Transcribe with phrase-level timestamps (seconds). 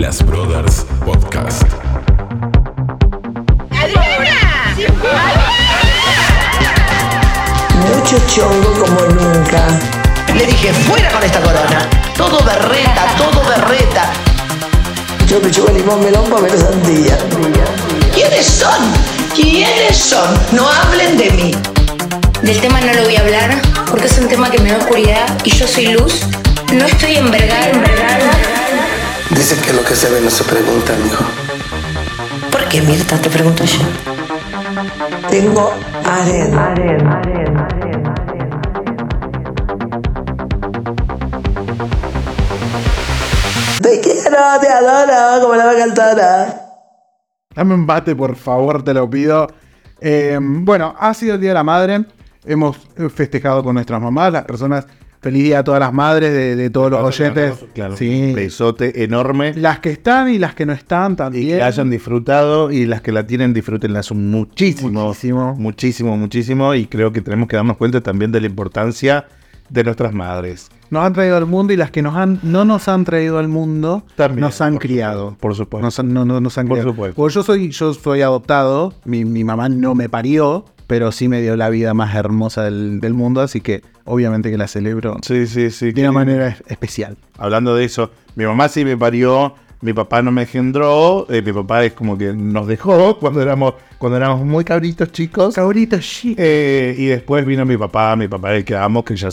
[0.00, 1.62] Las Brothers Podcast.
[7.84, 9.62] Mucho chongo como nunca.
[10.34, 11.86] Le dije, fuera con esta corona.
[12.16, 14.10] Todo berreta, todo berreta.
[15.28, 17.18] Yo me chupo limón melón para ver sandía.
[18.14, 18.94] ¿Quiénes son?
[19.36, 20.34] ¿Quiénes son?
[20.52, 21.54] No hablen de mí.
[22.40, 23.60] Del tema no lo voy a hablar
[23.90, 26.22] porque es un tema que me da oscuridad y yo soy luz.
[26.72, 28.39] No estoy envergada, envergada.
[29.40, 31.24] Dicen que lo que se ve no se pregunta, mijo.
[32.52, 33.16] ¿Por qué, Mirta?
[33.16, 33.78] Te pregunto yo.
[35.30, 35.72] Tengo
[36.04, 36.74] arena.
[43.80, 46.60] Te quiero, te adoro, como la va cantora.
[47.54, 49.46] Dame un bate, por favor, te lo pido.
[50.02, 52.04] Eh, bueno, ha sido el Día de la Madre.
[52.44, 52.76] Hemos
[53.14, 54.86] festejado con nuestras mamás, las personas.
[55.20, 57.54] Feliz día a todas las madres de, de todos los oyentes.
[57.74, 58.32] Claro, Sí.
[58.34, 59.52] besote enorme.
[59.54, 61.58] Las que están y las que no están Y también.
[61.58, 64.90] que hayan disfrutado y las que la tienen, disfrútenlas muchísimo.
[65.08, 65.54] Muchísimo.
[65.56, 66.74] Muchísimo, muchísimo.
[66.74, 69.26] Y creo que tenemos que darnos cuenta también de la importancia
[69.68, 70.70] de nuestras madres.
[70.88, 73.46] Nos han traído al mundo y las que nos han, no nos han traído al
[73.46, 75.36] mundo También, nos han por criado.
[75.38, 75.84] por supuesto.
[75.84, 76.90] Nos han, no, no, nos han Por criado.
[76.92, 77.14] supuesto.
[77.16, 78.94] Porque yo soy, yo soy adoptado.
[79.04, 82.98] Mi, mi mamá no me parió, pero sí me dio la vida más hermosa del,
[83.00, 83.40] del mundo.
[83.42, 85.92] Así que obviamente que la celebro Sí, sí, sí.
[85.92, 87.16] de una manera es- especial.
[87.38, 91.52] Hablando de eso, mi mamá sí me parió, mi papá no me engendró, eh, mi
[91.52, 95.54] papá es como que nos dejó cuando éramos, cuando éramos muy cabritos chicos.
[95.54, 96.36] Cabrito, shit.
[96.40, 99.28] Eh, y después vino mi papá, mi papá el que amo, que ya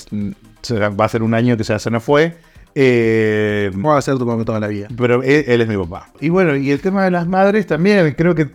[0.90, 2.38] va a ser un año que ya se nos fue.
[2.80, 4.88] Eh, ¿Cómo va a ser tu papá toda la vida?
[4.96, 6.12] pero él, él es mi papá.
[6.22, 8.48] Y bueno, y el tema de las madres también, creo que.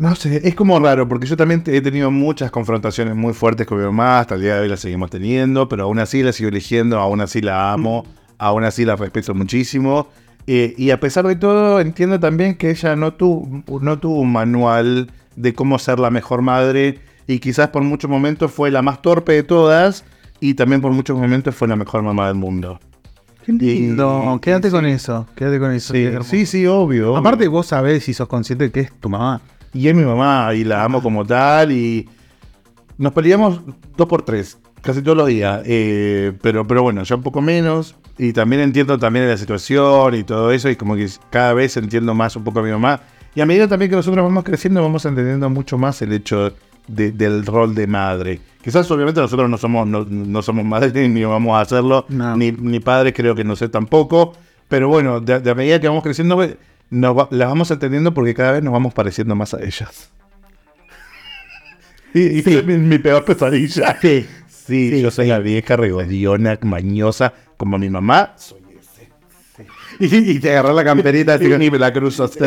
[0.00, 3.76] No sé, es como raro, porque yo también he tenido muchas confrontaciones muy fuertes con
[3.76, 6.48] mi mamá, hasta el día de hoy las seguimos teniendo, pero aún así la sigo
[6.48, 8.06] eligiendo, aún así la amo,
[8.38, 10.08] aún así la respeto muchísimo.
[10.46, 14.32] Eh, y a pesar de todo, entiendo también que ella no tuvo, no tuvo un
[14.32, 19.02] manual de cómo ser la mejor madre, y quizás por muchos momentos fue la más
[19.02, 20.06] torpe de todas,
[20.40, 22.80] y también por muchos momentos fue la mejor mamá del mundo.
[23.44, 24.32] Qué lindo.
[24.34, 24.72] Y- quédate sí.
[24.74, 25.26] con eso.
[25.34, 25.92] Quédate con eso.
[26.24, 27.18] Sí, sí, obvio.
[27.18, 29.42] Aparte, vos sabés si sos consciente de que es tu mamá.
[29.72, 32.08] Y es mi mamá y la amo como tal y
[32.98, 33.60] nos peleamos
[33.96, 35.62] dos por tres, casi todos los días.
[35.64, 37.94] eh, pero, pero bueno, ya un poco menos.
[38.18, 42.14] Y también entiendo también la situación y todo eso y como que cada vez entiendo
[42.14, 43.00] más un poco a mi mamá.
[43.34, 46.52] Y a medida también que nosotros vamos creciendo vamos entendiendo mucho más el hecho
[46.88, 48.40] de- del rol de madre.
[48.62, 52.36] Quizás obviamente nosotros no somos, no, no somos madres ni vamos a hacerlo, No.
[52.36, 54.32] ni, ni padres creo que no sé tampoco.
[54.68, 56.36] Pero bueno, de, de a medida que vamos creciendo,
[56.90, 60.10] nos va- las vamos entendiendo porque cada vez nos vamos pareciendo más a ellas.
[62.12, 63.96] Y, y es mi, mi peor pesadilla.
[64.00, 64.26] Sí.
[64.48, 68.34] Sí, yo soy la vieja regodiona, mañosa, como mi mamá.
[68.36, 69.08] Soy ese.
[69.98, 72.28] Y, te agarrás la camperita Y ni me la cruzo.
[72.28, 72.46] Te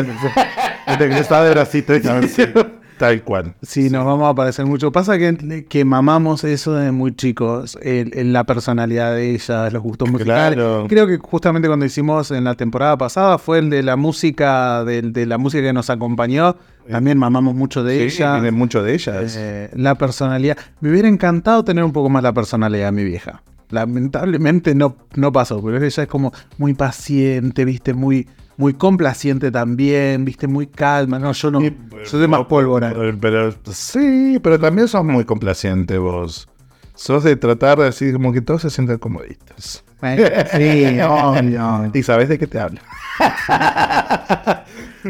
[1.18, 1.94] está de bracito.
[3.04, 3.54] Tal cual.
[3.62, 4.90] Sí, nos vamos a parecer mucho.
[4.92, 10.54] Pasa que, que mamamos eso de muy chicos, la personalidad de ella, los gustos musicales.
[10.56, 10.86] Claro.
[10.88, 15.02] Creo que justamente cuando hicimos en la temporada pasada fue el de la música, de,
[15.02, 16.56] de la música que nos acompañó.
[16.90, 18.34] También mamamos mucho de Sí, ella.
[18.34, 19.34] tiene mucho de ellas.
[19.38, 20.56] Eh, la personalidad.
[20.80, 23.42] Me hubiera encantado tener un poco más la personalidad de mi vieja.
[23.70, 28.26] Lamentablemente no, no pasó, pero ella es como muy paciente, viste, muy,
[28.56, 31.18] muy complaciente también, viste, muy calma.
[31.18, 31.60] No, yo no.
[31.60, 32.92] Sí, yo soy más pólvora.
[32.94, 36.48] Pero, pero- sí, pero también sos muy complaciente vos.
[36.94, 39.82] Sos de tratar de decir como que todos se sientan comoditos.
[40.02, 41.90] Eh, sí, obvio.
[41.92, 42.80] Y sabes de qué te hablo.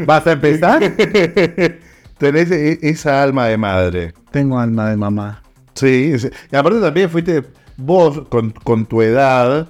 [0.05, 0.81] ¿Vas a empezar?
[2.17, 4.13] Tenés e- esa alma de madre.
[4.31, 5.41] Tengo alma de mamá.
[5.73, 6.29] Sí, sí.
[6.51, 7.43] Y aparte también fuiste
[7.77, 9.67] vos con, con tu edad,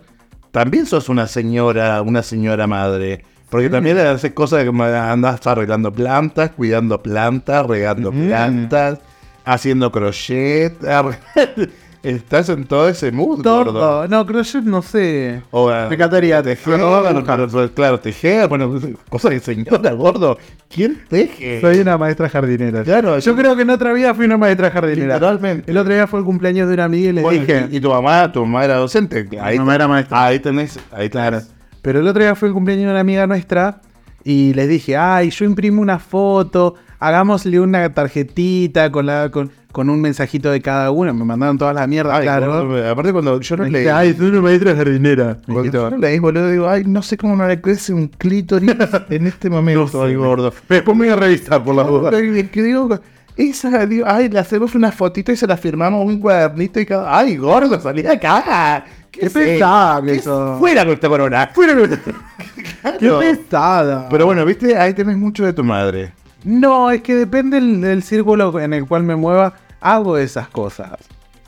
[0.52, 3.26] también sos una señora, una señora madre.
[3.50, 9.00] Porque también haces cosas que andas arreglando plantas, cuidando plantas, regando plantas,
[9.46, 10.76] haciendo crochet.
[12.06, 13.42] Estás en todo ese gordo.
[13.42, 14.08] Todo.
[14.08, 15.42] No, yo no sé.
[15.50, 20.38] O, eh, Me encantaría tejer, claro, claro, tejer, bueno, cosas de señora, gordo.
[20.70, 21.62] ¿Quién teje?
[21.62, 22.84] Soy una maestra jardinera.
[22.84, 25.16] Claro, Yo creo que en otra vida fui una maestra jardinera.
[25.16, 25.72] Literalmente.
[25.72, 27.68] El otro día fue el cumpleaños de una amiga y le Bueno, dije.
[27.72, 29.28] y, y tu mamá, tu mamá era docente.
[29.42, 30.26] Ahí, mamá era maestra.
[30.26, 31.55] Ahí tenés, ahí tenés.
[31.86, 33.80] Pero el otro día fue el cumpleaños de una amiga nuestra
[34.24, 39.92] y les dije, ay, yo imprimo una foto, hagámosle una tarjetita con, la, con, con
[39.92, 41.14] un mensajito de cada uno.
[41.14, 42.76] Me mandaron todas las mierdas, Ay, claro.
[42.90, 45.38] aparte cuando yo no leí, ay, soy una maestra jardinera.
[45.46, 48.76] Yo no leí, boludo, digo, ay, no sé cómo no le crece un clítoris
[49.12, 50.52] en este momento, ay, gordo.
[50.68, 52.10] Después me voy a revisar por la duda.
[52.10, 53.00] Digo,
[53.38, 57.18] esa, digo, ay, le hacemos una fotito y se la firmamos un cuadernito y cada,
[57.18, 58.86] ay, gordo, salí de acá.
[59.12, 59.40] Qué sé?
[59.40, 60.60] pesado que ¿Qué sos.
[60.60, 61.50] Fuera con esta corona.
[61.54, 61.90] Fuera con-
[63.00, 64.08] Qué pesada.
[64.10, 66.14] Pero bueno, viste, ahí tenés mucho de tu madre.
[66.44, 70.92] No, es que depende del, del círculo en el cual me mueva, hago esas cosas.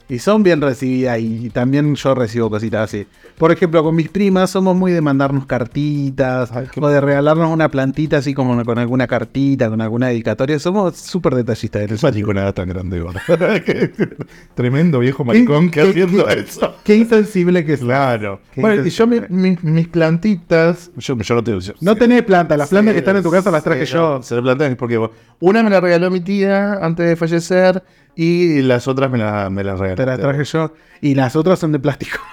[0.09, 3.05] Y son bien recibidas y también yo recibo cositas así.
[3.37, 6.49] Por ejemplo, con mis primas somos muy de mandarnos cartitas
[6.79, 10.59] o de regalarnos una plantita así como con alguna cartita, con alguna dedicatoria.
[10.59, 12.07] Somos súper detallistas en eso.
[12.07, 13.03] Mariconada tan grande.
[14.55, 16.75] Tremendo viejo maricón que ¿Qué- haciendo qué- eso.
[16.83, 17.79] Qué insensible que es.
[17.81, 18.39] Claro.
[18.53, 21.59] Qué Bueno, y yo mi- mi- mis plantitas, yo, yo no tengo.
[21.81, 24.15] No tenés plantas, las plantas que están en tu casa las traje Sí, yo.
[24.17, 27.83] no, Se las planté porque vos- una me la regaló mi tía antes de fallecer
[28.17, 29.95] y las otras me, la- me las regaló.
[29.95, 30.73] Te las traje yo.
[31.01, 32.17] Y las otras son de plástico.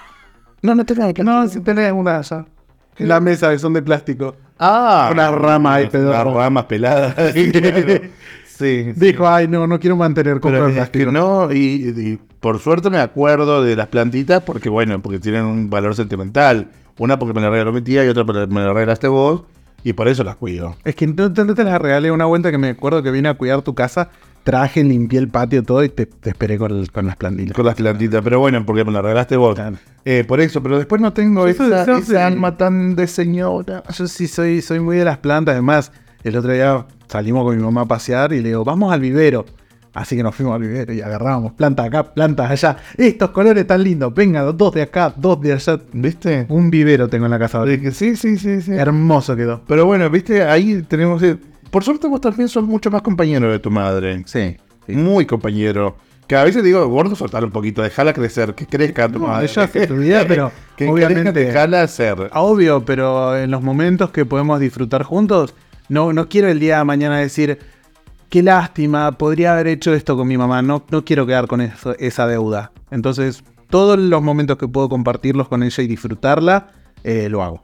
[0.61, 2.45] No, no tengo que No, si tenés una allá.
[2.97, 4.35] La mesa que son de plástico.
[4.57, 7.13] Ah, Unas ramas ahí, unas ramas peladas.
[7.53, 8.01] Claro.
[8.45, 8.93] sí, sí.
[8.95, 11.05] Dijo, ay, no, no quiero mantener comprar es plástico.
[11.05, 11.57] que no, y,
[11.95, 16.69] y por suerte me acuerdo de las plantitas porque, bueno, porque tienen un valor sentimental.
[16.97, 19.43] Una porque me la regaló mi tía y otra porque me la regalaste vos
[19.83, 20.77] y por eso las cuido.
[20.85, 23.33] Es que no, no te las regalé una vuelta que me acuerdo que vine a
[23.35, 24.09] cuidar tu casa,
[24.45, 27.53] traje, limpié el patio todo y te, te esperé con, el- con las plantitas.
[27.53, 29.55] Con las plantitas, pero bueno, porque me la regalaste vos.
[29.55, 29.75] Claro.
[30.05, 32.15] Eh, por eso, pero después no tengo Eso- esa, eso esa sí.
[32.15, 33.83] alma tan de señora.
[33.93, 35.53] Yo sí soy, soy muy de las plantas.
[35.53, 35.91] Además,
[36.23, 39.45] el otro día salimos con mi mamá a pasear y le digo, vamos al vivero.
[39.93, 42.77] Así que nos fuimos al vivero y agarrábamos plantas acá, plantas allá.
[42.97, 44.13] Estos colores tan lindos.
[44.13, 45.79] Venga, dos de acá, dos de allá.
[45.93, 46.45] ¿Viste?
[46.49, 47.63] Un vivero tengo en la casa
[47.93, 48.71] Sí, sí, sí, sí.
[48.73, 49.61] Hermoso quedó.
[49.67, 51.23] Pero bueno, viste, ahí tenemos...
[51.71, 54.23] Por suerte vos también sos mucho más compañero de tu madre.
[54.25, 54.57] Sí.
[54.87, 55.95] Muy compañero.
[56.27, 59.45] Que a veces digo, gordo, soltar un poquito, dejala crecer, que crezca tu No, madre.
[59.45, 62.29] ella hace su vida, pero que obviamente- dejala hacer.
[62.33, 65.53] Obvio, pero en los momentos que podemos disfrutar juntos,
[65.87, 67.59] no, no quiero el día de mañana decir,
[68.29, 71.95] qué lástima, podría haber hecho esto con mi mamá, no, no quiero quedar con eso-
[71.99, 72.71] esa deuda.
[72.89, 76.69] Entonces, todos los momentos que puedo compartirlos con ella y disfrutarla,
[77.03, 77.63] eh, lo hago.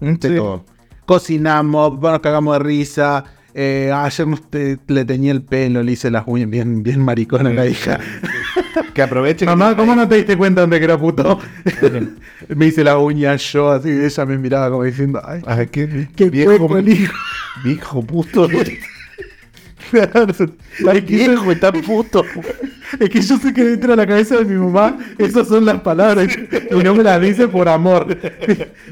[0.00, 0.36] De Sí.
[0.36, 0.64] todo.
[1.06, 3.24] Cocinamos, nos cagamos de risa.
[3.56, 7.66] eh, ayer te- le teñí el pelo, le hice las uñas, bien, bien maricona la
[7.66, 8.00] hija.
[8.94, 9.46] Que aprovechen.
[9.48, 11.38] Mamá, ¿cómo no te diste cuenta donde que era puto?
[12.48, 16.30] me hice las uñas yo, así, ella me miraba como diciendo, ay, Ay, qué, qué
[16.30, 17.14] viejo, el hijo.
[17.62, 18.48] viejo puto.
[20.88, 22.24] Ay, que viejo está puto.
[22.98, 25.80] Es que yo sé que dentro de la cabeza de mi mamá, esas son las
[25.80, 26.28] palabras.
[26.70, 28.16] Y no me las dice por amor.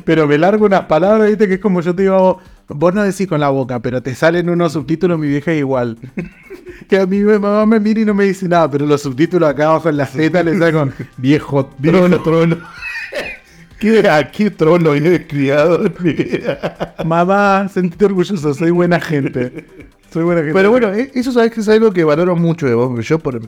[0.05, 3.27] Pero me largo unas palabras, viste, que es como yo te digo, vos no decís
[3.27, 5.99] con la boca, pero te salen unos subtítulos, mi vieja es igual.
[6.89, 9.67] Que a mi mamá me mira y no me dice nada, pero los subtítulos acá
[9.67, 12.21] abajo en la Z le salen con viejo trono.
[12.23, 12.59] trono.
[13.79, 16.95] ¿Qué, ¿A qué trono he criado en mi vida?
[17.05, 19.65] Mamá, sentite orgulloso, soy buena gente.
[20.12, 20.55] Soy buena gente.
[20.55, 22.88] Pero bueno, eh, eso sabes que es algo que valoro mucho de vos.
[22.88, 23.41] porque Yo, por,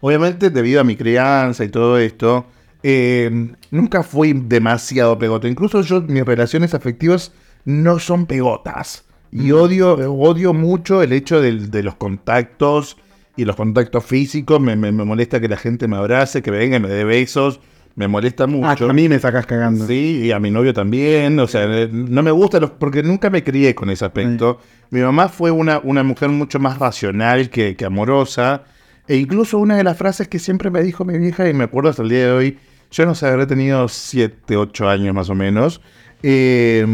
[0.00, 2.46] obviamente, debido a mi crianza y todo esto,
[2.82, 5.48] eh, nunca fui demasiado pegote.
[5.48, 7.32] Incluso yo, mis relaciones afectivas
[7.64, 9.04] no son pegotas.
[9.32, 12.96] Y odio, odio mucho el hecho de los contactos
[13.36, 14.60] y los contactos físicos.
[14.60, 17.04] Me, me- me molesta que la gente me abrace, que me venga y me dé
[17.04, 17.60] besos.
[18.00, 18.88] Me molesta Ah, mucho.
[18.88, 19.86] a mí me sacas cagando.
[19.86, 21.38] Sí, y a mi novio también.
[21.38, 24.58] O sea, eh, no me gusta los, porque nunca me crié con ese aspecto.
[24.88, 28.62] Mi mamá fue una, una mujer mucho más racional que, que amorosa.
[29.06, 31.90] E incluso una de las frases que siempre me dijo mi vieja, y me acuerdo
[31.90, 32.58] hasta el día de hoy,
[32.90, 35.82] yo no sé, habré tenido 7, 8 años más o menos,
[36.22, 36.86] eh,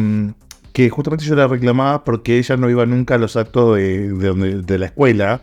[0.72, 4.12] que justamente yo la reclamaba porque ella no iba nunca a los actos de,
[4.64, 5.42] de la escuela.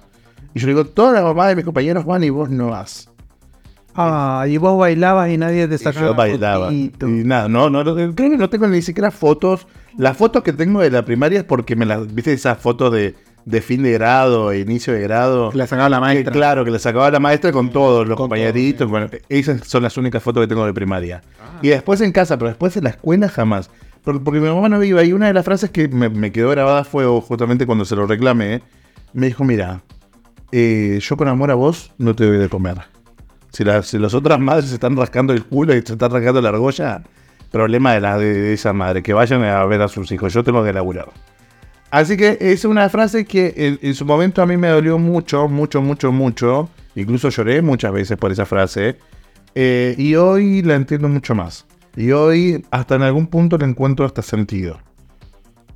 [0.53, 3.09] Y yo le digo, todas las mamás de mis compañeros van y vos no vas.
[3.95, 6.07] Ah, y vos bailabas y nadie te Y sacaba.
[6.07, 6.65] yo bailaba.
[6.67, 7.07] fotito.
[7.07, 9.67] Y nada, no, no, no, creo que no tengo ni siquiera fotos.
[9.97, 13.13] Las fotos que tengo de la primaria es porque me las, viste esas fotos de,
[13.45, 15.51] de fin de grado, e inicio de grado.
[15.53, 16.31] La sacaba la Que, maestra.
[16.33, 18.89] claro, que la sacaba la maestra con todos los Con compañeritos.
[18.89, 21.21] Bueno, esas son las únicas fotos que tengo de primaria.
[21.39, 21.59] Ah.
[21.61, 23.69] Y después en casa, pero después en la escuela jamás.
[24.03, 25.05] Por- Porque mi mamá no vive.
[25.05, 28.07] Y una de las frases que me, me quedó grabada fue justamente cuando se lo
[28.07, 28.63] reclamé.
[29.13, 29.81] Me dijo, mira,
[30.51, 32.77] eh, yo con amor a vos no te doy de comer.
[33.53, 36.41] Si, las si las otras madres se están rascando el culo y se están rascando
[36.41, 37.03] la argolla,
[37.51, 40.33] problema de, la, de, de esa madre, que vayan a ver a sus hijos.
[40.33, 41.09] Yo tengo que laburar.
[41.93, 45.79] Así que es una frase que en, su momento a mí me dolió mucho, mucho,
[45.79, 46.67] mucho, mucho.
[46.95, 48.97] Incluso lloré muchas veces por esa frase.
[49.53, 51.67] Eh, y hoy la entiendo mucho más.
[51.95, 54.79] Y hoy hasta en algún punto le encuentro hasta sentido.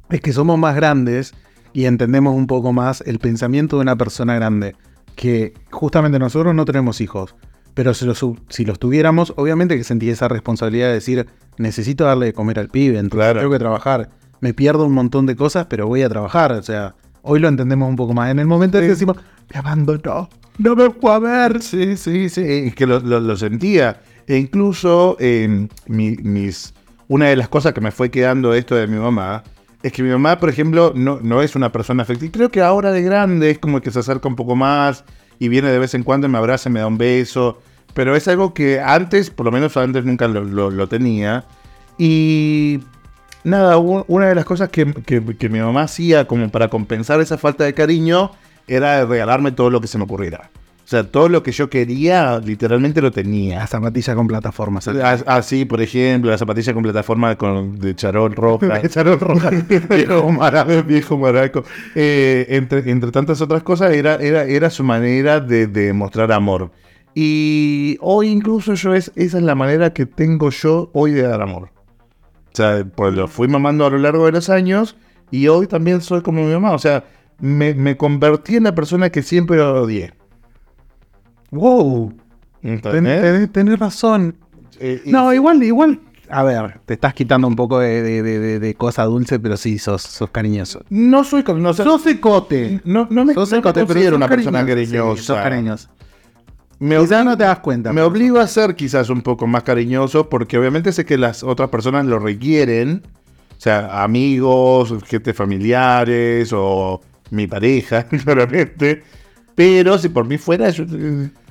[0.10, 1.36] Es que somos más grandes
[1.72, 4.76] y entendemos un poco más el pensamiento de una persona grande.
[5.16, 7.36] Que justamente nosotros no tenemos hijos.
[7.78, 11.28] Pero si los, si los tuviéramos, obviamente que sentí esa responsabilidad de decir,
[11.60, 13.40] necesito darle de comer al pibe, entonces Claro.
[13.42, 14.10] tengo que trabajar.
[14.42, 16.52] Me pierdo un montón de cosas, pero voy a trabajar.
[16.54, 18.32] O sea, hoy lo entendemos un poco más.
[18.32, 19.18] En el momento en que decimos,
[19.54, 21.62] me abandonó, no me fue a ver.
[21.62, 24.02] Sí, sí, sí, es que lo, lo- lo sentía.
[24.28, 26.74] E incluso eh, mi- mis,
[27.08, 29.44] una de las cosas que me fue quedando esto de mi mamá
[29.84, 32.32] Es que mi mamá, por ejemplo, no, no es una persona afectiva.
[32.32, 35.06] Creo que ahora de grande es como que se acerca un poco más
[35.40, 37.62] y viene de vez en cuando y me abraza y me da un beso.
[37.94, 41.46] Pero es algo que antes, por lo menos antes nunca lo, lo- tenía.
[41.98, 42.80] Y
[43.44, 47.38] nada, una de las cosas que, que- que mi mamá hacía como para compensar esa
[47.38, 48.32] falta de cariño
[48.68, 50.50] era regalarme todo lo que se me ocurriera.
[50.88, 53.60] O sea, todo lo que yo quería, literalmente lo tenía.
[53.60, 54.88] La zapatilla con plataformas.
[54.88, 58.82] Ah, Así, por ejemplo, la zapatilla con plataforma con, de charol roja.
[58.88, 59.50] Charol roja.
[59.90, 60.84] viejo maraco.
[60.84, 61.66] Viejo maraco.
[61.94, 66.72] Eh, entre, entre tantas otras cosas, era, era, era su manera de, de mostrar amor.
[67.14, 71.42] Y hoy incluso yo es, esa es la manera que tengo yo hoy de dar
[71.42, 71.64] amor.
[72.54, 74.96] O sea, pues lo fui mamando a lo largo de los años
[75.32, 76.72] y hoy también soy como mi mamá.
[76.72, 77.04] O sea,
[77.40, 80.14] me, me convertí en la persona que siempre odié.
[81.58, 82.14] Wow.
[82.62, 83.22] ¿Entendés?
[83.22, 84.36] Ten- tenés, razón.
[84.80, 86.00] Eh, No, igual, igual.
[86.30, 90.02] A ver, te estás quitando un poco de, de- de- cosa dulce, pero sí, sos,
[90.02, 90.84] sos cariñoso.
[90.90, 91.44] no soy...
[91.56, 92.82] No, Sos secote.
[92.84, 95.16] no, no me, Sos no pero sos una persona cariñosa.
[95.22, 95.90] Sí, sos cariñoso.
[96.80, 97.92] Me Quizás no te das cuenta.
[97.94, 101.70] Me obligo a ser quizás un poco más cariñoso porque obviamente sé que las otras
[101.70, 103.02] personas lo requieren.
[103.58, 109.02] O sea, amigos, gente familiares o mi pareja, claramente.
[109.56, 110.84] Pero si por mí fuera, yo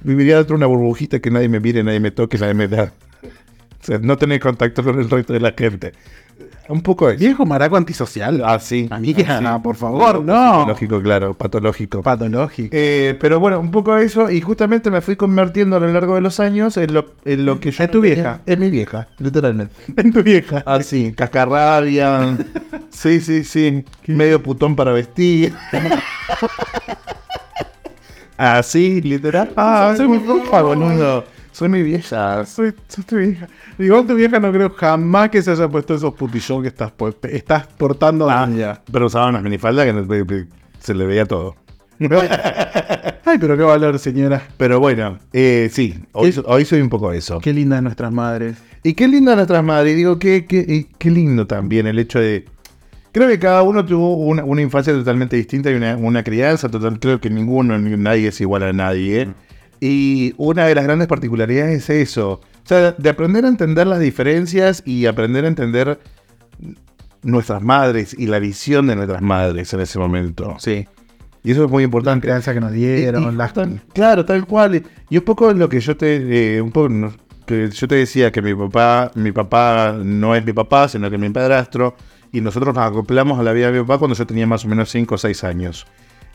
[0.07, 2.93] viviría dentro de una burbujita que nadie me mire, nadie me toque, nadie me da.
[3.25, 5.93] O sea, no tener contacto con el resto de la gente.
[6.69, 7.21] Un poco eso.
[7.21, 8.43] Viejo maraco antisocial.
[8.45, 8.89] Así.
[8.91, 9.63] Amiga, así.
[9.63, 10.67] por favor, no.
[10.67, 12.03] Lógico, claro, patológico.
[12.03, 12.71] Patológico.
[12.73, 16.21] Eh, pero bueno, un poco eso, y justamente me fui convirtiendo a lo largo de
[16.21, 17.85] los años en lo, en lo que yo.
[17.85, 18.41] En tu vieja.
[18.47, 19.75] En mi vieja, literalmente.
[19.97, 20.63] en tu vieja.
[20.67, 22.37] Así, cascarrabia.
[22.91, 23.85] sí, sí, sí.
[24.07, 25.55] Medio putón para vestir.
[28.37, 29.51] Así, literal.
[29.57, 30.27] Ah, soy muy sí.
[30.27, 31.25] roja, boludo.
[31.53, 32.45] Soy mi vieja.
[32.45, 33.49] Soy, soy tu vieja.
[33.79, 36.93] Igual tu vieja no creo jamás que se haya puesto esos putillón que estás,
[37.79, 38.83] portando Ah, ya.
[38.93, 40.47] pero usaba unas minifaldas que
[40.81, 41.57] se le veía todo.
[43.25, 44.43] Ay, pero qué valor, señora.
[44.57, 47.41] Pero bueno, eh, sí, hoy, ¿Qué- hoy soy un poco eso.
[47.41, 48.59] Qué lindas nuestras madres.
[48.83, 49.95] Y qué linda nuestras madres.
[49.95, 52.45] Y digo, qué, qué, qué lindo también el hecho de.
[53.17, 57.01] Creo que cada uno tuvo una, una infancia totalmente distinta y una, una crianza total.
[57.01, 59.29] Creo que ninguno, ni nadie es igual a nadie.
[59.81, 62.33] Y una de las grandes particularidades es eso.
[62.33, 65.99] O sea, de aprender a entender las diferencias y aprender a entender
[67.23, 70.55] nuestras madres y la visión de nuestras madres en ese momento.
[70.59, 70.87] Sí.
[71.43, 72.27] Y eso es muy La importante.
[72.27, 73.33] crianza que nos Y- dieron.
[73.33, 74.83] y las- tal- claro, tal cual.
[75.09, 77.15] Y un poco lo que yo te, eh, un poco, no,
[77.47, 81.17] que yo te decía que mi papá, mi papá no es mi papá, sino que
[81.17, 81.95] es mi padrastro.
[82.33, 84.69] Y nosotros nos acoplamos a la vida de mi papá cuando yo tenía más o
[84.69, 85.87] menos 5 o 6 años.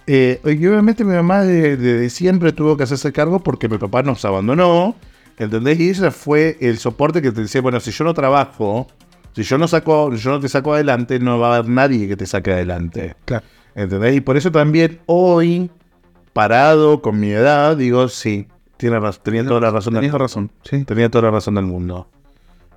[0.08, 4.02] Eh, y obviamente mi mamá de, de- siempre tuvo que hacerse cargo porque mi papá
[4.04, 4.96] nos abandonó.
[5.38, 5.80] ¿Entendés?
[5.80, 8.88] Y ese fue el soporte que te decía, bueno, si yo no trabajo,
[9.34, 12.16] si yo no saco, yo no te saco adelante, no va a haber nadie que
[12.16, 13.16] te saque adelante.
[13.26, 13.46] Claro.
[13.74, 14.16] ¿Entendés?
[14.16, 15.72] Y por eso también hoy,
[16.34, 20.18] parado con mi edad, digo, sí, tiene tenía toda la razón mundo.
[20.18, 20.52] razón.
[20.64, 20.84] Sí.
[20.86, 22.08] Tenía toda la razón del mundo.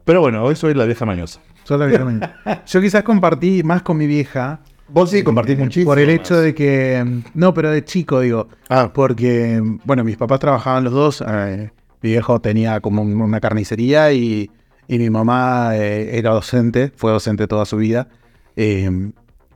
[0.04, 1.40] Pero bueno, hoy soy la vieja mañosa.
[1.64, 2.62] Sos la vieja mañana.
[2.66, 4.61] Yo quizás compartí más con mi vieja.
[4.88, 5.87] Vos sí compartís muchísimo.
[5.90, 7.23] Por el hecho de que.
[7.32, 8.49] No, pero de chico, digo.
[8.68, 11.25] Ah, Porque, bueno, mis papás trabajaban los dos.
[11.26, 11.70] eh,
[12.02, 14.50] mi viejo tenía como un- una carnicería y,
[14.88, 18.08] y mi mamá eh, era docente, fue docente toda su vida.
[18.56, 18.90] eh,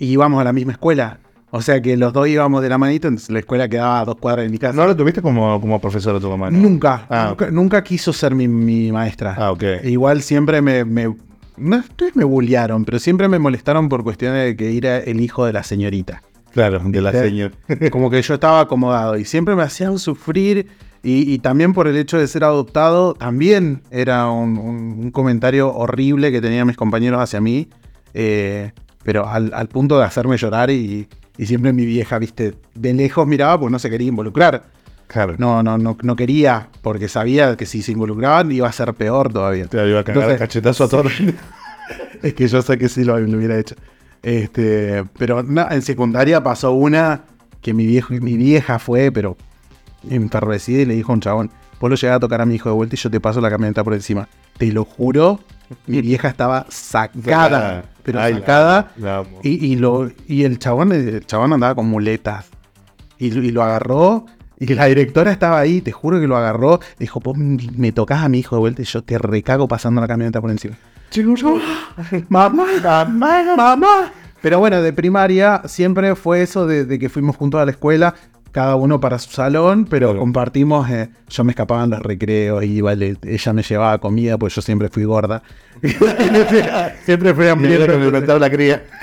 [0.01, 1.19] y íbamos a la misma escuela.
[1.51, 4.17] O sea que los dos íbamos de la manito, entonces la escuela quedaba a dos
[4.17, 4.75] cuadras de mi casa.
[4.77, 6.51] ¿no lo tuviste como, como profesor tu mamá?
[6.51, 6.59] no?
[6.59, 7.27] Nunca, Ah.
[7.31, 9.35] nunca, nunca quiso ser mi, mi maestra.
[9.39, 9.63] Ah, ok.
[9.85, 11.15] Igual siempre me, me,
[11.57, 15.47] no ustedes me bullearon, pero siempre me molestaron por cuestiones de que era el hijo
[15.47, 16.23] de la señorita.
[16.53, 17.55] Claro, de la señora.
[17.91, 20.67] Como que yo estaba acomodado y siempre me hacían sufrir
[21.03, 25.73] y, y también por el hecho de ser adoptado, también era un, un- un comentario
[25.75, 27.69] horrible que tenían mis compañeros hacia mí,
[28.13, 31.07] eh, pero al, al punto de hacerme llorar y,
[31.39, 34.65] y siempre mi vieja, viste, de lejos miraba porque no se quería involucrar.
[35.07, 35.37] Claro.
[35.39, 39.33] No, no, no, no quería, porque sabía que si se involucraban iba a ser peor
[39.33, 39.67] todavía.
[39.67, 41.13] Te iba a cagar Entonces- cachetazo a todos.
[42.23, 43.75] Es que yo sé que sí lo, lo hubiera hecho.
[44.23, 47.23] Este, pero no, en secundaria pasó una
[47.63, 49.37] que mi, viejo, mi vieja fue, pero
[50.11, 52.69] enfervecida y le dijo a un chabón, vos lo llegás a tocar a mi hijo
[52.69, 54.29] de vuelta y yo te paso la camioneta por encima.
[54.59, 55.41] Te lo juro,
[55.87, 58.93] mi vieja estaba sacada, pero Ay, la- sacada.
[58.97, 59.25] la.
[59.43, 62.47] Y, y lo, y el chabón, el chabón andaba con muletas.
[63.19, 64.27] Y, lo- y lo agarró.
[64.61, 66.81] Y la directora estaba ahí, te juro que lo agarró.
[66.99, 70.09] Dijo, vos me tocas a mi hijo de vuelta y yo te recago pasando la
[70.09, 70.77] camioneta por encima.
[72.29, 74.13] Mamá, mamá, mamá.
[74.41, 78.15] Pero bueno, de primaria siempre fue eso de, de que fuimos juntos a la escuela.
[78.53, 80.21] Cada uno para su salón, pero Claro.
[80.21, 84.55] compartimos, eh, yo me escapaba en los recreos, iba, le- ella me llevaba comida, pues
[84.55, 85.43] yo siempre fui gorda.
[87.05, 87.87] siempre fui hambriento.
[87.87, 88.85] que me la cría.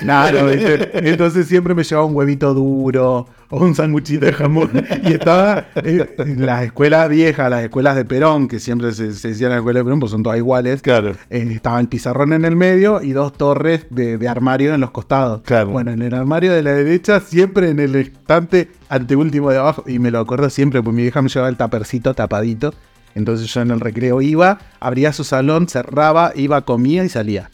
[0.94, 4.70] Entonces siempre me llevaba un huevito duro o un sanguchito de jamón.
[5.04, 9.28] Y estaba eh, en las escuelas viejas, las escuelas de Perón, que siempre se, se
[9.28, 10.82] decían en la escuela de Perón, pues son todas iguales.
[10.82, 11.12] Claro.
[11.30, 14.90] Eh, estaba el pizarrón en el medio y dos torres de, de armario en los
[14.90, 15.42] costados.
[15.42, 15.70] Claro.
[15.70, 19.84] Bueno, en el armario de la derecha, siempre en el estante anteúltimo de abajo.
[19.86, 22.74] Y me lo acuerdo siempre, pues mi vieja me llevaba el tapercito tapadito.
[23.14, 27.50] Entonces yo en el recreo iba, abría su salón, cerraba, iba, comía y salía.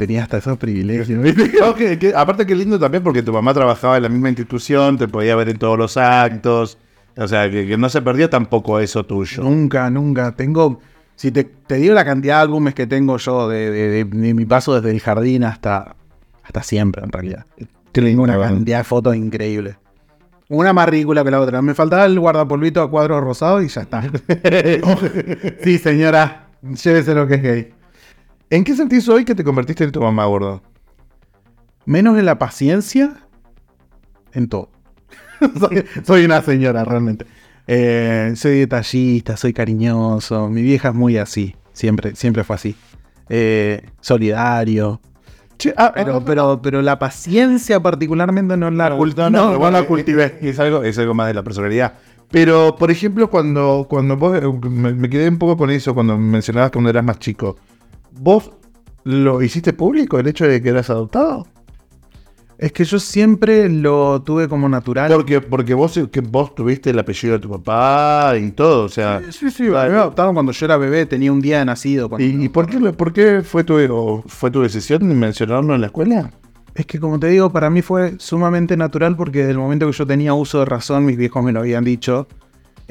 [0.00, 1.08] Tenía hasta esos privilegios,
[2.16, 5.50] aparte que lindo también porque tu mamá trabajaba en la misma institución, te podía ver
[5.50, 6.78] en todos los actos.
[7.18, 9.42] O sea, que, que no se perdió tampoco eso tuyo.
[9.42, 10.34] Nunca, nunca.
[10.34, 10.80] Tengo,
[11.16, 14.34] si te, te digo la cantidad de álbumes que tengo yo de, de- de- de
[14.34, 15.96] mi paso desde el jardín hasta,
[16.44, 17.44] hasta siempre, en realidad.
[17.92, 19.76] Tengo una cantidad de fotos increíbles.
[20.48, 21.60] Una más ridícula que la otra.
[21.60, 24.02] Me faltaba el guardapolvito a cuadros rosados y ya está.
[25.62, 27.68] sí, señora, llévese lo que es gay.
[28.50, 30.62] ¿En qué sentís hoy que te convertiste en tu mamá, gordo?
[31.86, 33.16] Menos en la paciencia,
[34.32, 34.70] en todo.
[35.58, 37.26] soy, soy una señora, realmente.
[37.66, 40.48] Eh, soy detallista, soy cariñoso.
[40.48, 41.54] Mi vieja es muy así.
[41.72, 42.76] Siempre, siempre fue así.
[43.28, 45.00] Eh, solidario.
[45.56, 48.96] Che, ah, Pero, ah, pero, pero la paciencia particularmente no la, no,
[49.30, 50.38] no, no, la es- cultivé.
[50.40, 51.94] Es, algo, es algo más de la personalidad.
[52.30, 54.36] Pero, por ejemplo, cuando, cuando vos.
[54.36, 57.56] eh, Me, me quedé un poco con eso cuando mencionabas que cuando eras más chico.
[58.22, 58.50] ¿Vos
[59.04, 61.46] lo hiciste público el hecho de que eras adoptado?
[62.58, 65.10] Es que yo siempre lo tuve como natural.
[65.10, 69.22] Porque, porque vos, que vos tuviste el apellido de tu papá y todo, o sea.
[69.30, 72.10] Sí, sí, me adoptaron cuando yo era bebé, tenía un día de nacido.
[72.10, 75.80] cuando- ¿Y, y por, qué, por qué fue tu, o fue tu decisión mencionarlo en
[75.80, 76.30] la escuela?
[76.74, 79.92] Es que como te digo, para mí fue sumamente natural porque desde el momento que
[79.96, 82.28] yo tenía uso de razón, mis viejos me lo habían dicho.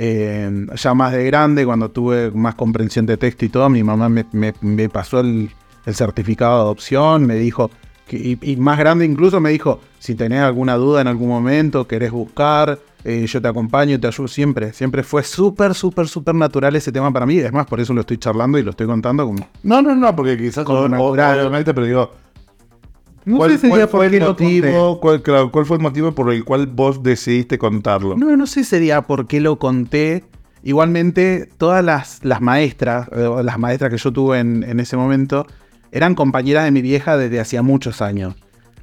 [0.01, 4.07] Eh, ya más de grande, cuando tuve más comprensión de texto y todo, mi mamá
[4.07, 5.49] me, me- me pasó el,
[5.85, 7.69] el certificado de adopción, me dijo,
[8.07, 11.85] que, y, y más grande incluso me dijo, si tenés alguna duda en algún momento,
[11.85, 14.71] querés buscar, eh, yo te acompaño, te ayudo siempre.
[14.71, 17.37] Siempre fue súper, súper, súper natural ese tema para mí.
[17.37, 19.47] Es más, por eso lo estoy charlando y lo estoy contando como...
[19.63, 21.39] No, no, no, porque quizás natural.
[21.39, 22.11] obviamente, pero digo,
[23.25, 26.11] No ¿cuál, sé si cuál sería fue el motivo, cuál, claro, cuál fue el motivo
[26.13, 28.15] por el cual vos decidiste contarlo?
[28.17, 30.23] No, no sé ese día por qué lo conté.
[30.63, 35.45] Igualmente, todas las, las maestras, eh, las maestras que yo tuve en, en ese momento,
[35.91, 38.35] eran compañeras de mi vieja desde hacía muchos años.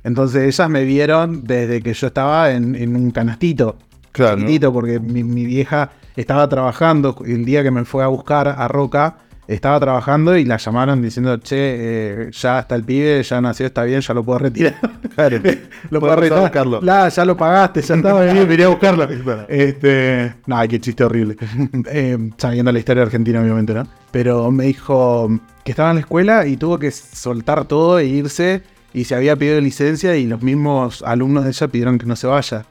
[0.02, 3.76] Entonces ellas me vieron desde que yo estaba en, en un canastito,
[4.12, 4.36] Claro.
[4.38, 8.66] chiquitito, porque mi, mi vieja estaba trabajando, el día que me fue a buscar a
[8.68, 9.18] Roca,
[9.48, 13.84] estaba trabajando y la llamaron diciendo, che, eh, ya está el pibe, ya nació, está
[13.84, 14.74] bien, ya lo puedo retirar.
[15.16, 15.40] Claro.
[15.88, 16.40] lo puedo retirar.
[16.40, 16.80] buscarlo.
[16.82, 19.08] La, ya lo pagaste, ya estaba, vení, vení a buscarlo.
[19.48, 21.36] Este, no, qué chiste horrible.
[21.88, 23.86] Eh, sabiendo la historia Argentina, obviamente, ¿no?
[24.10, 25.28] Pero me dijo
[25.64, 29.36] que estaba en la escuela y tuvo que soltar todo e irse y se había
[29.36, 32.64] pedido licencia y los mismos alumnos de ella pidieron que no se vaya.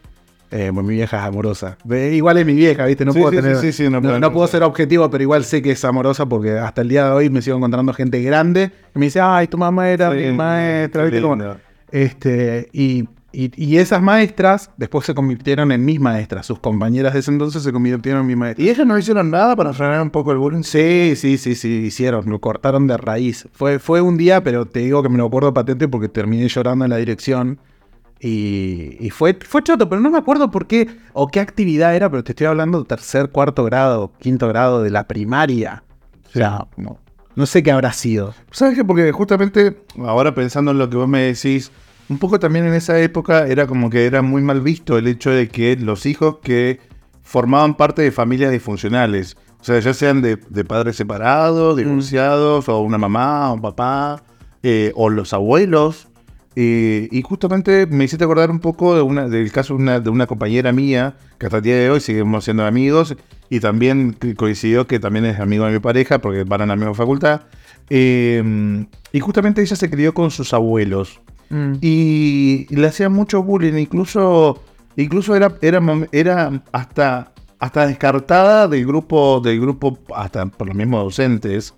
[0.52, 1.78] Eh, pues mi vieja es amorosa.
[1.90, 3.04] Igual es mi vieja, ¿viste?
[3.06, 3.56] No Sí, puedo sí, tener.
[3.58, 5.84] sí, sí, sí, no no, puedo- no puedo ser objetivo, pero igual sé que es
[5.86, 9.20] amorosa porque hasta el día de hoy me sigo encontrando gente grande que me dice,
[9.22, 11.22] ay, tu mamá era mi maestra, ¿viste?
[11.22, 11.56] Como-
[11.92, 16.46] este, y, y- y esas maestras después se convirtieron en mis maestras.
[16.46, 18.66] Sus compañeras de ese entonces se convirtieron en mis maestras.
[18.66, 20.64] ¿Y ellos no hicieron nada para frenar un poco el bullying?
[20.64, 23.48] Sí, sí, sí, sí, hicieron, lo cortaron de raíz.
[23.54, 26.86] Fue, fue un día, pero te digo que me lo acuerdo patente porque terminé llorando
[26.86, 27.60] en la dirección.
[28.20, 32.10] Y, y fue, fue choto, pero no me acuerdo por qué o qué actividad era,
[32.10, 35.84] pero te estoy hablando de tercer, cuarto grado, quinto grado de la primaria.
[36.28, 37.00] O sea, no,
[37.36, 38.34] no sé qué habrá sido.
[38.52, 38.86] ¿Sabes qué?
[38.86, 41.72] Porque justamente ahora pensando en lo que vos me decís,
[42.10, 45.32] un poco también en esa época era como que era muy mal visto el hecho
[45.32, 46.80] de que los hijos que
[47.24, 52.80] formaban parte de familias disfuncionales, o sea, ya sean de, de padres separados, divorciados, o
[52.82, 54.24] una mamá, o un papá,
[54.62, 56.08] eh, o los abuelos.
[56.56, 60.10] Eh, y justamente me hiciste acordar un poco de una, del caso de una, de
[60.10, 63.16] una compañera mía, que hasta el día de hoy seguimos siendo amigos,
[63.50, 66.94] y también coincidió que también es amigo de mi pareja, porque van a la misma
[66.94, 67.42] facultad.
[67.90, 71.22] Eh, y justamente ella se crió con sus abuelos.
[71.80, 74.62] Y le hacían mucho bullying, incluso,
[74.98, 81.04] incluso era, era, era hasta, hasta descartada del grupo, del grupo, hasta por los mismos
[81.04, 81.74] docentes,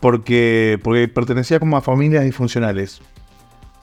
[0.00, 3.00] porque, porque pertenecía como a familias disfuncionales.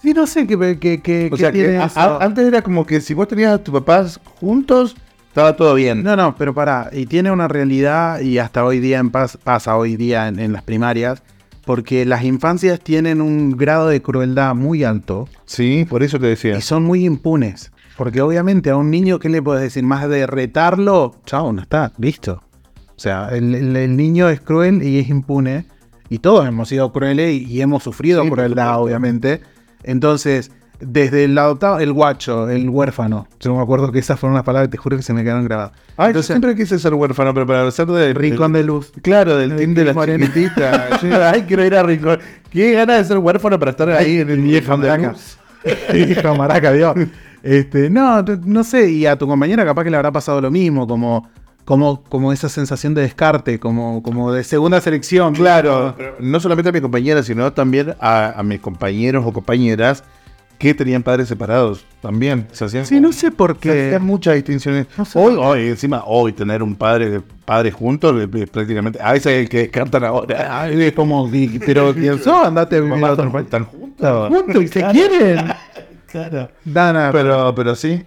[0.08, 2.00] Sí, no sé qué, qué, qué, O qué sea, que tiene a- eso.
[2.00, 4.96] a- antes era como que si vos tenías a tus papás juntos,
[5.28, 6.02] estaba todo bien.
[6.02, 9.76] No, no, pero pará, y tiene una realidad y hasta hoy día en paz, pasa
[9.76, 11.22] hoy día en, en las primarias,
[11.66, 16.58] porque las infancias tienen un grado de crueldad muy alto Sí, por eso te decía.
[16.58, 17.74] y son muy impunes.
[17.98, 19.84] Porque obviamente a un niño, ¿qué le puedes decir?
[19.84, 22.42] Más de retarlo, chao, no está, listo.
[22.96, 25.66] O sea, el, el- el niño es cruel y es impune.
[26.08, 29.42] Y todos hemos sido crueles y, y hemos sufrido Sí, crueldad, obviamente.
[29.84, 33.28] Entonces, desde el adoptado, el guacho, el huérfano.
[33.40, 35.72] Yo me acuerdo que esas fueron las palabras te juro que se me quedaron grabadas.
[35.96, 38.92] Ay, yo siempre quise ser huérfano, pero para ser de rincón de luz.
[39.02, 41.00] Claro, del El team de la chiquitita.
[41.02, 42.20] Yo, Ay, quiero ir a Rincón.
[42.52, 45.12] Qué ganas de ser huérfano para estar ahí en el de maraca.
[45.12, 45.38] Luz.
[45.94, 46.96] Vieja maraca, Dios.
[47.44, 50.88] Este, no, no sé, y a tu compañera capaz que le habrá pasado lo mismo,
[50.88, 51.30] como,
[51.68, 55.36] como, como esa sensación de descarte, como, como de segunda selección.
[55.36, 60.02] Claro, no solamente a mi compañera, sino también a, a mis compañeros o compañeras
[60.58, 62.48] que tenían padres separados también.
[62.54, 63.86] Se hacían, Sí, no sé por se qué.
[63.88, 64.88] hacían muchas distinciones.
[64.98, 65.20] No sé.
[65.20, 69.42] Hoy, hoy, encima, hoy tener un padre, padre juntos, eh, eh, prácticamente, a ese es
[69.44, 70.62] el que descartan ahora.
[70.62, 71.30] Ay, es como,
[71.66, 72.48] pero ¿quién sos?
[72.48, 73.10] Andate Mamá,
[73.42, 74.30] están juntos.
[74.30, 75.54] Juntos y se quieren.
[76.10, 76.50] Claro.
[76.64, 78.02] Dana, Pero, pero sí.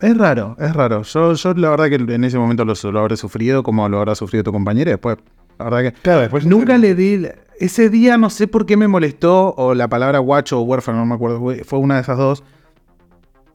[0.00, 1.02] Es raro, es raro.
[1.02, 4.14] Yo, yo la verdad que en ese momento lo, lo habré sufrido como lo habrá
[4.14, 4.90] sufrido tu compañera.
[4.90, 5.16] Después,
[5.58, 7.26] la verdad que Claro, después Nunca le di.
[7.58, 11.06] Ese día no sé por qué me molestó, o la palabra guacho o huérfano, no
[11.06, 12.44] me acuerdo, fue- una de esas dos.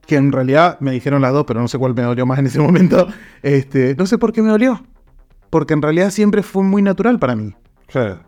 [0.07, 2.47] Que en realidad me dijeron las dos, pero no sé cuál me dolió más en
[2.47, 3.07] ese momento.
[3.43, 4.83] Este, no sé por qué me dolió.
[5.51, 7.53] Porque en realidad siempre fue muy natural para mí.
[7.87, 8.19] Claro.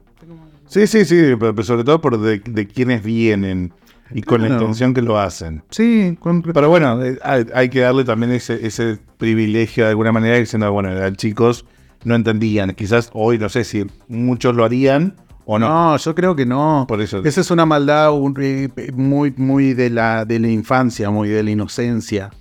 [0.67, 3.73] Sí, sí, sí, pero sobre todo por de, de quienes vienen
[4.13, 5.63] y con la intención que lo hacen.
[5.69, 10.11] Sí, con- Pero bueno, eh, hay, hay que darle también ese, ese privilegio de alguna
[10.11, 11.65] manera diciendo, bueno, eran chicos,
[12.03, 12.73] no entendían.
[12.75, 15.67] Quizás hoy, no sé si muchos lo harían o no.
[15.69, 15.97] no.
[15.97, 16.85] yo creo que no.
[16.87, 17.23] Por eso.
[17.23, 21.51] Esa es una maldad eh, muy, muy de la, de la infancia, muy de la
[21.51, 22.31] inocencia.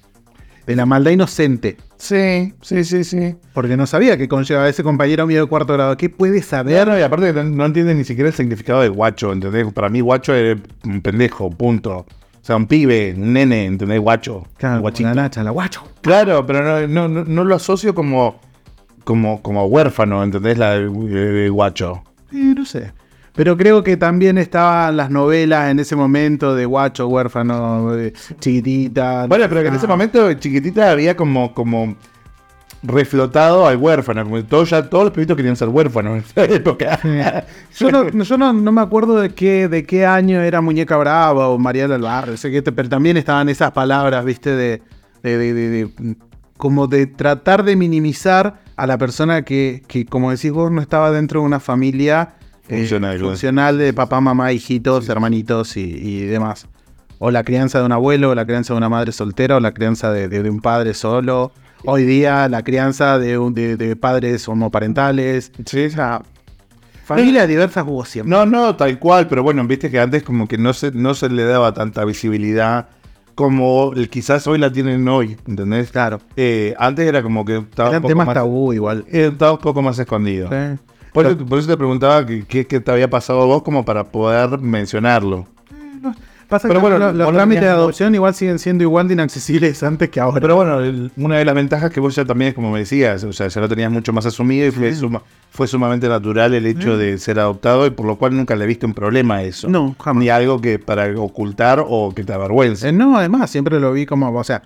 [0.66, 1.76] De la maldad inocente.
[2.02, 3.36] Sí, sí, sí, sí.
[3.54, 5.96] Porque no sabía que conlleva ese compañero mío de cuarto grado.
[5.96, 6.88] ¿Qué puede saber?
[6.88, 9.72] No, y aparte no, no entienden ni siquiera el significado de guacho, ¿entendés?
[9.72, 11.98] Para mí guacho es un pendejo, punto.
[11.98, 12.06] O
[12.44, 14.00] sea, un pibe, un nene, ¿entendés?
[14.00, 14.42] Guacho.
[14.56, 15.84] Claro, la Nacha, la guacho.
[16.00, 18.40] Claro, pero no, no, no, no lo asocio como,
[19.04, 20.58] como, como huérfano, ¿entendés?
[20.58, 22.02] La de, de guacho.
[22.32, 22.92] Sí, no sé.
[23.34, 29.26] Pero creo que también estaban las novelas en ese momento de guacho, huérfano, de chiquitita.
[29.26, 29.76] Bueno, pero que en Ah.
[29.78, 31.96] ese momento chiquitita había como, como
[32.82, 34.24] reflotado al huérfano.
[34.24, 36.98] Como todos, ya, todos los pibitos querían ser huérfanos en esa época.
[37.76, 41.48] Yo, no, yo no, no me acuerdo de qué, de qué año era Muñeca Brava
[41.48, 44.82] o Mariela del Barrio, sé que te- pero también estaban esas palabras, viste, de,
[45.22, 46.16] de- de- de- de-
[46.56, 51.10] como de tratar de minimizar a la persona que, que, como decís vos, no estaba
[51.10, 52.34] dentro de una familia
[53.28, 56.66] Funcional, de papá, mamá, hijitos, hermanitos y, y demás.
[57.18, 59.72] O la crianza de un abuelo, o la crianza de una madre soltera, o la
[59.72, 61.52] crianza de, de- de un padre solo.
[61.84, 65.52] Hoy día la crianza de, un- de- padres homoparentales.
[65.66, 65.88] Sí,
[67.04, 68.30] Familias diversas hubo siempre.
[68.30, 71.28] No, no, tal cual, pero bueno, viste que antes como que no se, no se
[71.28, 72.88] le daba tanta visibilidad
[73.34, 75.90] como quizás hoy la tienen hoy, ¿entendés?
[75.90, 76.20] Claro.
[76.36, 79.04] Eh, antes era como que estaba un poco temas más, tabú igual.
[79.08, 80.48] estaba un poco más escondido.
[80.50, 80.78] Sí.
[81.12, 84.58] Por, eso, por eso te preguntaba qué te había pasado a vos como para poder
[84.58, 85.46] mencionarlo.
[86.48, 89.82] Pasa Pero que bueno, lo- los trámites de adopción igual siguen siendo igual de inaccesibles
[89.82, 90.38] antes que ahora.
[90.40, 93.32] Pero bueno, el- una de las ventajas que vos ya también, como me decías, o
[93.32, 96.98] sea, ya lo tenías mucho más asumido y fue, suma- fue sumamente natural el hecho
[96.98, 99.66] de ser adoptado y por lo cual nunca le viste un problema a eso.
[99.68, 100.20] No, jamás.
[100.22, 102.86] Ni algo que para ocultar o que te avergüence.
[102.88, 104.62] Eh, no, además, siempre lo vi como, o sea,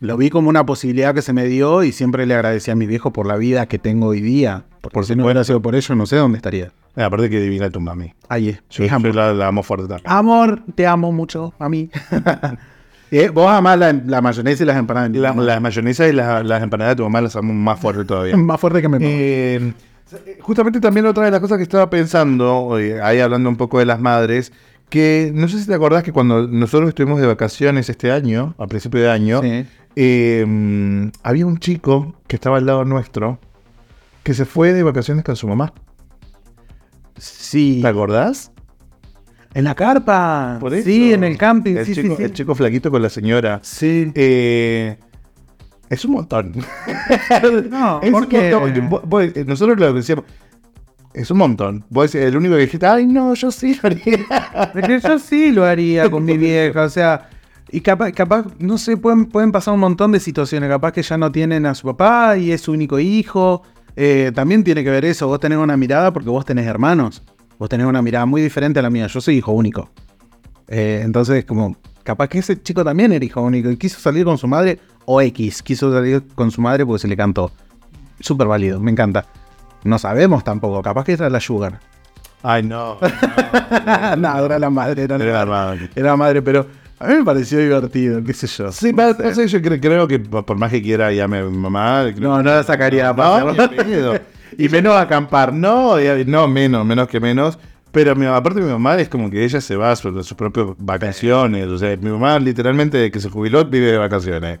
[0.00, 2.86] lo vi como una posibilidad que se me dio y siempre le agradecí a mi
[2.86, 4.64] viejo por la vida que tengo hoy día.
[4.80, 6.72] Porque Por si no hubiera sido por ello, no sé dónde estaría.
[6.96, 8.12] Eh, aparte que divina tu mami.
[8.28, 8.62] Ahí es.
[8.70, 9.14] Yo, Es yo amor.
[9.14, 10.10] la, la amo fuerte también.
[10.10, 11.90] Amor, te amo mucho, a mí.
[13.10, 15.10] Eh, Vos amás la, la mayonesa y las empanadas.
[15.12, 18.36] La, la mayonesa y la- las empanadas de tu mamá las amo más fuerte todavía.
[18.36, 18.98] más fuerte que me.
[19.00, 19.72] Eh,
[20.40, 23.86] justamente también otra de las cosas que estaba pensando, eh, ahí hablando un poco de
[23.86, 24.52] las madres,
[24.90, 28.66] que no sé si te acordás que cuando nosotros estuvimos de vacaciones este año, a
[28.66, 29.64] principio de año, Sí.
[30.00, 33.40] Eh, mm, había un chico que estaba al lado nuestro
[34.22, 35.72] que se fue de vacaciones con su mamá.
[37.16, 37.80] Sí.
[37.82, 38.52] ¿Te acordás?
[39.54, 40.58] En la carpa.
[40.60, 40.84] Por eso.
[40.84, 41.76] Sí, en el camping.
[41.76, 42.22] El, sí, chico, sí, sí.
[42.22, 43.58] el chico flaquito con la señora.
[43.62, 44.12] Sí.
[44.14, 44.96] Eh,
[45.90, 46.52] es un montón.
[47.70, 48.88] No, Es un porque montón.
[48.90, 50.24] Vos- vos- eh, nosotros lo decíamos.
[51.14, 51.84] Es un montón.
[51.88, 54.70] Vos el único que dijiste, ay, no, yo sí lo haría.
[54.74, 57.28] Pero yo sí lo haría con mi vieja, o sea,
[57.70, 61.18] y capaz, capaz, no sé, pueden, pueden pasar un montón de situaciones, capaz que ya
[61.18, 63.62] no tienen a su papá y es su único hijo,
[63.96, 67.22] eh, también tiene que ver eso, vos tenés una mirada porque vos tenés hermanos,
[67.58, 69.90] vos tenés una mirada muy diferente a la mía, yo soy hijo único.
[70.68, 74.38] Eh, entonces, como, capaz que ese chico también era hijo único y quiso salir con
[74.38, 77.50] su madre, o X, quiso salir con su madre porque se le cantó.
[78.20, 79.26] Súper válido, me encanta.
[79.84, 81.80] No sabemos tampoco, capaz que era la Sugar.
[82.42, 82.98] Ay, no.
[84.18, 85.74] no, era la madre, era la Era madre.
[85.76, 85.90] hermano.
[85.96, 86.66] Era la madre, pero,
[87.00, 88.72] A mí me pareció divertido, qué sé yo.
[88.72, 92.04] Sí, no sé, yo cre- creo que por más que quiera llame a mi mamá.
[92.14, 94.14] creo- No, no la sacaría a No, pedo.
[94.58, 95.52] Y menos a acampar.
[95.52, 97.58] No, y- no, menos, menos que menos.
[97.92, 101.66] Pero mi, aparte mi mamá es como que ella se va sobre sus propias vacaciones.
[101.68, 104.58] O sea, mi mamá literalmente desde que se jubiló vive de vacaciones.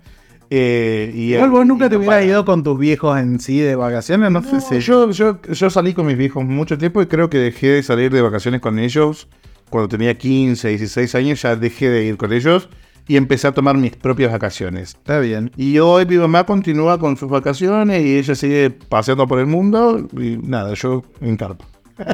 [0.50, 3.76] Eh, y Igual vos nunca y te hubieras ido con tus viejos en sí de
[3.76, 4.80] vacaciones, no, sé No, si.
[4.80, 8.10] yo, yo, yo salí con mis viejos mucho tiempo y creo que dejé de salir
[8.10, 9.28] de vacaciones con ellos
[9.68, 11.42] cuando tenía 15, 16 años.
[11.42, 12.68] Ya dejé de ir con ellos
[13.06, 14.90] y empecé a tomar mis propias vacaciones.
[14.90, 15.50] Está bien.
[15.56, 20.06] Y hoy mi mamá continúa con sus vacaciones y ella sigue paseando por el mundo
[20.12, 21.64] y nada, yo en carpa.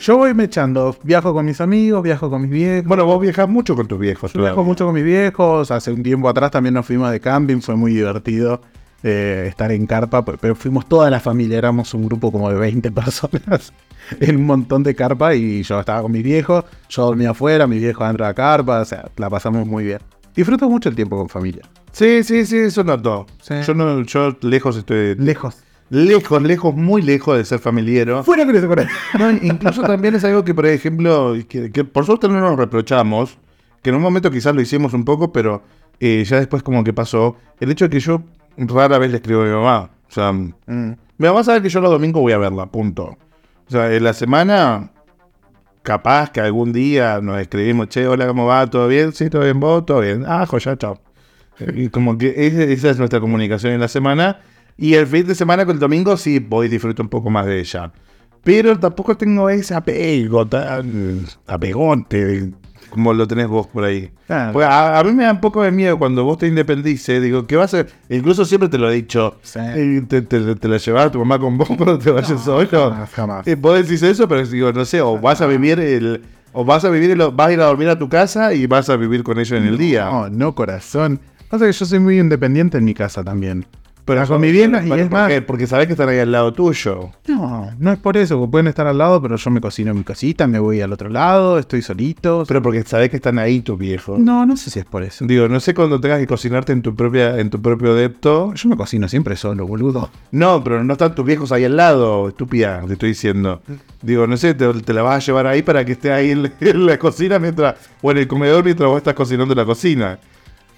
[0.00, 0.96] Yo voy mechando.
[1.02, 2.86] Viajo con mis amigos, viajo con mis viejos.
[2.86, 4.32] Bueno, vos viajas mucho con tus viejos.
[4.32, 5.70] Yo viajo mucho con mis viejos.
[5.72, 7.60] Hace un tiempo atrás también nos fuimos de camping.
[7.60, 8.60] Fue muy divertido
[9.02, 10.24] eh, estar en carpa.
[10.24, 11.58] pe- Pero fuimos toda la familia.
[11.58, 13.72] Éramos un grupo como de 20 personas
[14.20, 15.34] en un montón de carpa.
[15.34, 16.64] Y yo estaba con mis viejos.
[16.88, 17.66] Yo dormía afuera.
[17.66, 18.80] Mis viejos dentro de la carpa.
[18.80, 19.98] O sea, la pasamos muy bien.
[20.34, 21.62] Disfruto mucho el tiempo con familia.
[21.92, 23.26] Sí, sí, sí, eso noto.
[23.40, 23.54] Sí.
[23.66, 25.14] Yo, no, yo lejos estoy...
[25.14, 25.62] Lejos.
[25.88, 28.22] Lejos, lejos, muy lejos de ser familiero.
[28.24, 28.88] Fuera con eso, con eso.
[29.18, 33.38] No, incluso también es algo que, por ejemplo, que, que por suerte no nos reprochamos,
[33.82, 35.62] que en un momento quizás lo hicimos un poco, pero
[36.00, 38.20] eh, ya después como que pasó, el hecho de que yo
[38.58, 39.90] rara vez le escribo a mi mamá.
[40.08, 40.50] O sea, Mm.
[40.66, 43.16] mi mamá sabe que yo los domingos voy a verla, punto.
[43.68, 44.90] O sea, en la semana,
[45.82, 48.68] capaz que algún día nos escribimos, che, hola, ¿cómo va?
[48.68, 49.12] ¿Todo bien?
[49.12, 50.24] Sí, todo bien, vos, todo bien.
[50.26, 51.00] Ah, joya, chao.
[51.74, 54.40] Y como que esa es nuestra comunicación en la semana.
[54.76, 57.46] Y el fin de semana con el domingo sí voy y disfruto un poco más
[57.46, 57.92] de ella.
[58.44, 62.52] Pero tampoco tengo ese apego tan apegonte
[62.90, 64.10] como lo tenés vos por ahí.
[64.52, 67.22] Porque a, a mí me da un poco de miedo cuando vos te independices.
[67.22, 67.92] Digo, ¿qué vas a hacer?
[68.08, 69.36] Incluso siempre te lo he dicho.
[69.42, 69.60] Sí.
[70.08, 72.68] Te, te, te la llevas a tu mamá con vos cuando te vayas solo.
[72.68, 73.46] jamás, jamás.
[73.48, 76.22] Eh, vos decís eso, pero digo, no sé, o vas a vivir el.
[76.52, 78.88] O vas a vivir, el- vas a ir a dormir a tu casa y vas
[78.88, 80.06] a vivir con ellos en el día.
[80.06, 81.20] No, no, corazón.
[81.50, 83.66] Pasa que yo soy muy independiente en mi casa también.
[84.06, 85.28] Pero con mi vieja y ¿Por es más.
[85.28, 85.42] qué?
[85.42, 87.10] Porque sabés que están ahí al lado tuyo.
[87.26, 90.04] No, no es por eso, pueden estar al lado, pero yo me cocino en mi
[90.04, 92.44] casita, me voy al otro lado, estoy solito.
[92.46, 94.18] Pero porque sabés que están ahí tus viejos.
[94.20, 95.26] no, no sé si es por eso.
[95.26, 98.54] Digo, no sé cuando tengas que cocinarte en tu propia, en tu propio depto.
[98.54, 100.08] Yo me cocino siempre solo, boludo.
[100.30, 103.60] No, pero no están tus viejos ahí al lado, estúpida, te estoy diciendo.
[104.02, 106.44] Digo, no sé, te, te la vas a llevar ahí para que esté ahí en,
[106.44, 109.64] la- en la cocina mientras, o en el comedor mientras vos estás cocinando en la
[109.64, 110.18] cocina.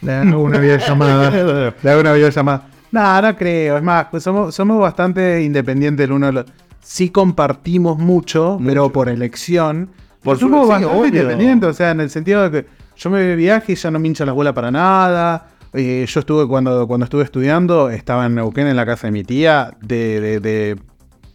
[0.01, 1.75] Le hago una videollamada.
[1.83, 2.69] Le hago una videollamada.
[2.93, 3.77] No, no creo.
[3.77, 6.55] Es más, pues somos, somos bastante independientes el uno del otro.
[6.81, 9.91] Sí compartimos mucho, pero por elección.
[10.23, 11.07] Por somos sí, bastante obvio.
[11.09, 13.91] independientes, o sea, en el sentido de que yo me voy de viaje y ya
[13.91, 15.49] no me hincha la bola para nada.
[15.75, 19.23] Eh, yo estuve cuando, cuando estuve estudiando, estaba en Neuquén en la casa de mi
[19.23, 20.77] tía, de, de, de-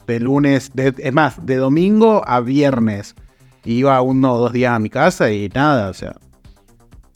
[0.08, 3.16] de lunes, es más, de domingo a viernes.
[3.64, 6.16] Iba uno o dos días a mi casa y nada, o sea.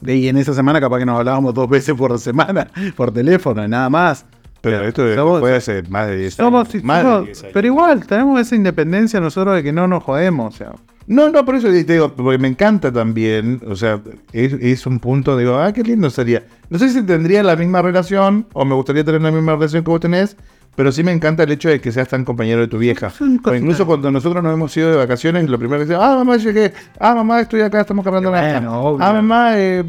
[0.06, 3.90] Y en esa semana capaz que nos hablábamos dos veces por semana, por teléfono, nada
[3.90, 4.26] más.
[4.62, 6.84] Pero esto somos- puede ser más de 10 Somos, años.
[6.84, 7.52] Más de somos- 10 años.
[7.54, 10.72] pero igual, tenemos esa independencia nosotros de que no nos jodemos, o sea.
[11.06, 14.02] No, no, por eso te digo, porque me encanta también, o sea,
[14.34, 16.44] es, es un punto, digo, ah, qué lindo sería.
[16.70, 19.90] No sé si tendría la misma relación, o me gustaría tener la misma relación que
[19.92, 20.36] vos tenés,
[20.78, 23.12] pero sí me encanta el hecho de que seas tan compañero de tu vieja.
[23.20, 26.38] O incluso cuando nosotros nos hemos ido de vacaciones, lo primero que decía, ah, mamá,
[26.38, 29.04] llegué, ah, mamá, estoy acá, estamos cargando la Bueno, obvio.
[29.06, 29.84] Ah, mamá, eh,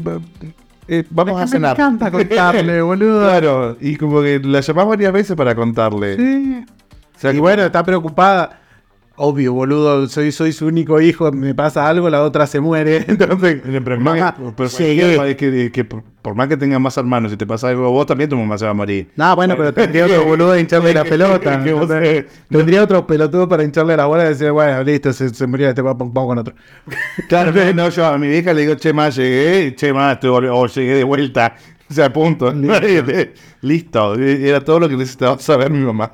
[0.87, 1.73] eh, vamos a Me cenar.
[1.75, 3.21] encanta contarle, boludo.
[3.29, 6.15] Claro, y como que la llamás varias veces para contarle.
[6.17, 6.65] Sí.
[7.15, 8.59] O sea, y que- bueno, está preocupada.
[9.21, 13.03] Obvio, boludo, soy, soy su único hijo, me pasa algo, la otra se muere.
[13.07, 15.31] Entonces, Pero, mamá, pero- llegué.
[15.31, 18.05] es que, que por, por más que tengas más hermanos, si te pasa algo vos,
[18.05, 19.09] también tu mamá se va a morir.
[19.17, 21.61] No, bueno, pero tendría otro boludo de hincharle la pelota.
[22.49, 25.81] Tendría otro pelotudo para hincharle la bola y decir, bueno, listo, se, se murió este
[25.81, 26.53] vamos con otro.
[27.27, 30.95] Claro, no, yo a mi vieja le digo, che, más llegué, che, más, o llegué
[30.95, 31.55] de vuelta.
[31.89, 32.53] O sea, punto.
[33.61, 34.15] Listo.
[34.15, 36.09] Era todo lo que necesitaba saber mi mamá.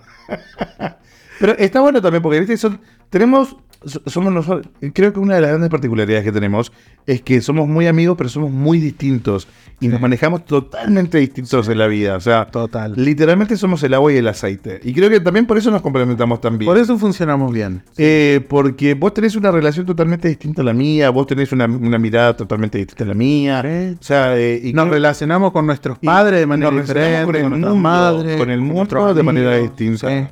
[1.46, 2.58] Pero está bueno también, porque ¿viste?
[2.58, 2.80] Son,
[3.12, 3.56] tenemos,
[3.86, 6.72] so- somos nosotros, creo que una de las grandes particularidades que tenemos
[7.06, 9.48] es que somos muy amigos, pero somos muy distintos.
[9.80, 12.16] Y nos manejamos totalmente distintos en la vida.
[12.16, 12.94] O sea, Total.
[12.96, 14.80] literalmente somos el agua y el aceite.
[14.84, 16.66] Y creo que también por eso nos complementamos tan bien.
[16.72, 17.84] Por eso funcionamos bien.
[17.98, 22.00] Eh, porque vos tenés una relación totalmente distinta a la mía, vos tenés una, una
[22.00, 23.62] mirada totalmente distinta a la mía.
[24.00, 27.34] O sea, eh, y Nos creo- relacionamos con nuestros padres de manera nos diferente, con,
[27.34, 30.32] con el mundo, madres, con el con mundo de manera distinta.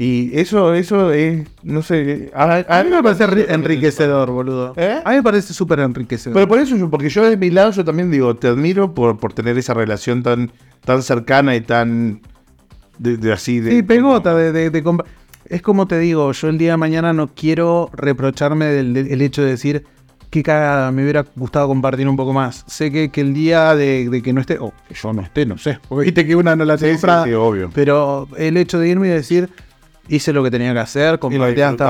[0.00, 2.30] Y eso, eso es, no sé.
[2.32, 4.72] A, A mí me parece enri- enriquecedor, boludo.
[4.76, 5.00] ¿Eh?
[5.04, 6.34] A mí me parece súper enriquecedor.
[6.34, 9.18] Pero por eso, yo, porque yo de mi lado, yo también digo, te admiro por,
[9.18, 10.52] por tener esa relación tan,
[10.84, 12.20] tan cercana y tan.
[12.98, 13.58] De, de así.
[13.60, 15.04] De, Sí, pegota de, de- de compa-
[15.46, 19.20] Es como te digo, yo el día de mañana no quiero reprocharme del, del- el
[19.22, 19.84] hecho de decir,
[20.30, 22.64] qué cagada, me hubiera gustado compartir un poco más.
[22.68, 25.44] Sé que, que el día de, de que no esté, o que yo no esté,
[25.46, 27.70] no sé, porque viste que una no la Sí, sí, sí, obvio.
[27.74, 29.48] Pero el hecho de irme y decir,
[30.08, 31.84] hice lo que tenía que hacer, compartí hasta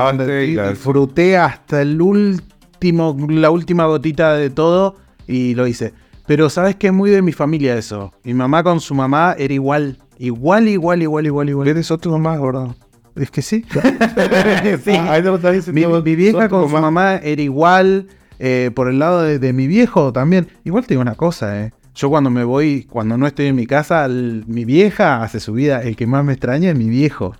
[0.55, 4.95] la- disfruté hasta el último, la última gotita de todo
[5.27, 5.93] y lo hice.
[6.27, 8.13] Pero sabes que es muy de mi familia eso.
[8.23, 9.97] Mi mamá con su mamá era igual.
[10.19, 11.67] Igual, igual, igual, igual, igual.
[11.67, 12.75] Eres otro más, gordo.
[13.15, 13.65] Es que sí.
[14.83, 14.91] sí.
[14.91, 18.07] ahí te lo estás Mi, mi vieja con su mamá era igual.
[18.37, 20.47] eh, por el lado de, de mi viejo también.
[20.63, 21.71] Igual te digo una cosa, eh.
[21.95, 25.53] Yo cuando me voy, cuando no estoy en mi casa, el- mi vieja hace su
[25.53, 25.81] vida.
[25.81, 27.35] El que más me extraña es mi viejo.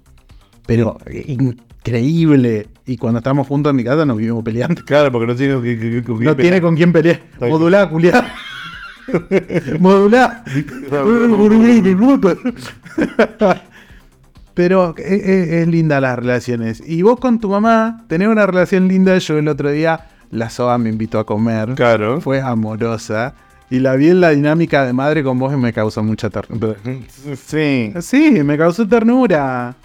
[0.70, 2.68] Pero eh, increíble.
[2.86, 4.82] Y cuando estamos juntos en mi casa nos vivimos peleando.
[4.86, 7.20] Claro, porque no tiene que, que- que- No tiene con quién pelear.
[7.42, 8.34] Modulá, culiá.
[9.80, 10.44] Modulá.
[14.54, 16.84] Pero es, es- es linda las relaciones.
[16.86, 19.18] Y vos con tu mamá tenés una relación linda.
[19.18, 21.74] Yo el otro día, la SOA me invitó a comer.
[21.76, 22.20] Claro.
[22.22, 23.34] Fue amorosa.
[23.72, 26.76] Y la vi en la dinámica de madre con vos y me causó mucha ternura.
[27.46, 29.76] Sí, Sí, me causó ternura.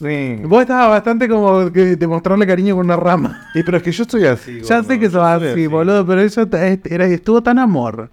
[0.00, 0.36] Sí.
[0.44, 3.48] Vos estabas bastante como que demostrarle cariño con una rama.
[3.54, 4.60] Y pero es que yo estoy así.
[4.62, 6.48] Ya sé que sos así, boludo, pero eso
[6.84, 8.10] era, estuvo tan amor.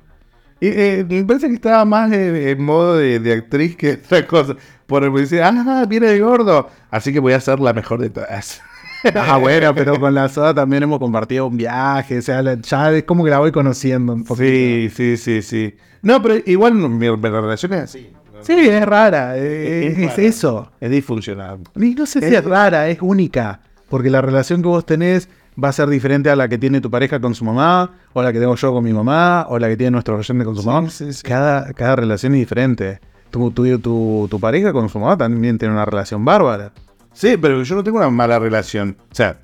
[0.60, 4.26] Y, eh, me parece que estaba más eh, en modo de, de actriz que otra
[4.26, 4.56] cosa.
[4.88, 6.70] Por el decir, ah, viene de gordo.
[6.90, 8.62] Así que voy a ser la mejor de todas.
[9.14, 12.92] Ah, bueno, pero con la soda también hemos compartido un viaje, o sea, la- ya
[12.92, 14.26] es como que la voy conociendo un.
[14.26, 15.76] Sí, sí, sí, sí.
[16.02, 18.10] No, pero igual mi, mi relación es así.
[18.42, 20.24] Sí, es rara, eh, es, Es es rara.
[20.24, 20.72] eso.
[20.80, 21.60] Es disfuncional.
[21.76, 25.30] Y no sé si es rara, es única, porque la relación que vos tenés
[25.62, 28.32] va a ser diferente a la que tiene tu pareja con su mamá, o la
[28.32, 30.68] que tengo yo con mi mamá, o la que tiene nuestro oyente con su Sí,
[30.68, 30.90] mamá.
[30.90, 31.24] sí, sí.
[31.24, 33.00] Cada, cada relación es diferente.
[33.32, 36.72] Tu, tu, tu, tu pareja con su mamá también tiene una relación bárbara.
[37.12, 38.96] Sí, pero yo no tengo una mala relación.
[39.12, 39.40] O sea,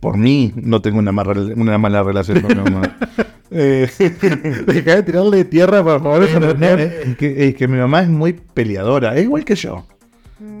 [0.00, 2.96] por mí no tengo una, mala rela- una mala relación con mi mamá.
[3.48, 3.88] Eh,
[4.66, 6.24] Deja de tirarle tierra, por favor.
[6.24, 6.80] esa no, mujer.
[7.06, 9.86] es, que, es que mi mamá es muy peleadora, es igual que yo.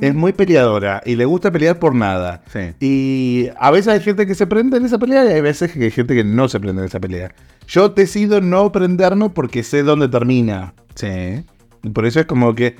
[0.00, 2.42] Es muy peleadora y le gusta pelear por nada.
[2.52, 2.60] Sí.
[2.80, 5.82] Y a veces hay gente que se prende en esa pelea y hay veces que
[5.84, 7.34] hay gente que no se prende en esa pelea.
[7.66, 10.72] Yo decido no prenderme porque sé dónde termina.
[10.94, 11.44] Sí.
[11.92, 12.76] Por eso es como que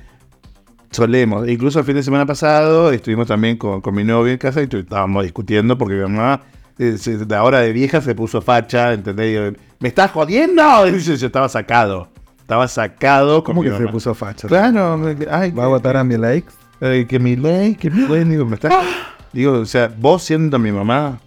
[0.96, 1.48] solemos.
[1.48, 4.68] Incluso el fin de semana pasado estuvimos también con, con mi novio en casa y
[4.70, 6.40] estábamos discutiendo porque mi mamá,
[6.78, 9.35] eh, se- de ahora de vieja, se puso facha, ¿entendés?
[9.35, 10.62] Yo, ¿Me estás jodiendo?
[10.88, 12.09] Y yo, yo estaba sacado.
[12.40, 13.42] Estaba sacado.
[13.44, 13.90] ¿Cómo que se mamá.
[13.92, 14.48] puso facha?
[14.48, 16.52] Claro, ay, ¿Va a votar a mi likes?
[16.80, 18.72] eh, que mi ley, que mi ley, digo, me estás.
[19.32, 21.18] Digo, o sea, vos siendo mi mamá,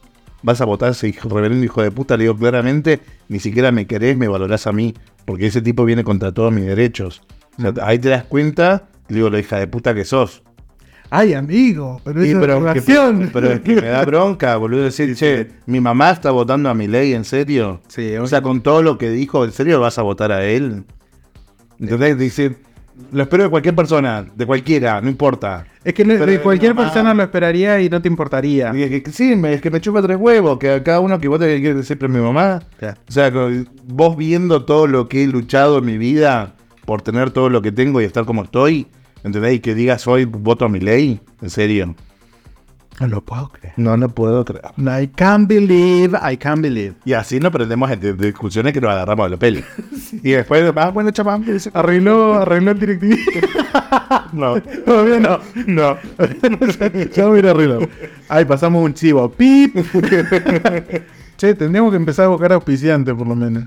[0.42, 2.18] vas a votar ese hijo, reverendo hijo de puta.
[2.18, 6.04] Le digo claramente, ni siquiera me querés, me valorás a mí, porque ese tipo viene
[6.04, 7.22] contra todos mis derechos.
[7.58, 10.44] O sea, ahí te das cuenta, le digo, la hija de puta que sos.
[11.12, 13.30] Ay, amigo, pero pero, que- relación.
[13.34, 16.88] pero es que me da bronca, boludo, decir, che, mi mamá está votando a mi
[16.88, 17.82] ley, ¿en serio?
[17.88, 20.84] Sí, O sea, con todo lo que dijo, ¿en serio vas a votar a él?
[21.80, 22.58] Entonces, decir,
[23.12, 25.66] lo espero de cualquier persona, de cualquiera, no importa.
[25.84, 28.72] Es que Pero de cualquier mamá- persona lo esperaría y no te importaría.
[28.76, 31.28] Y es que, sí, es que me chupa tres huevos, que a cada uno que
[31.28, 32.62] vote quiere siempre mi mamá.
[33.08, 33.32] O sea,
[33.86, 36.54] vos viendo todo lo que he luchado en mi vida
[36.86, 38.88] por tener todo lo que tengo y estar como estoy,
[39.24, 39.56] ¿entendés?
[39.56, 41.96] Y que digas hoy voto a mi ley, en serio.
[43.00, 43.74] No lo puedo creer.
[43.78, 44.66] No, no puedo creer.
[44.78, 46.96] I can't believe, I can't believe.
[47.06, 49.64] Y así nos prendemos en discusiones que nos agarramos de los pelos.
[50.24, 51.70] Y después, ah, bueno, chamán, ¿qué dice?
[51.74, 53.16] Arregló, arregló el directivo.
[54.34, 54.60] no.
[54.62, 55.40] Todavía no.
[55.68, 55.98] No.
[57.14, 57.90] ya voy a ir a arreglar.
[58.28, 59.30] Ay, pasamos un chivo.
[59.30, 59.76] ¡Pip!
[61.40, 63.64] Che, tendríamos que empezar a buscar auspiciantes, por lo menos.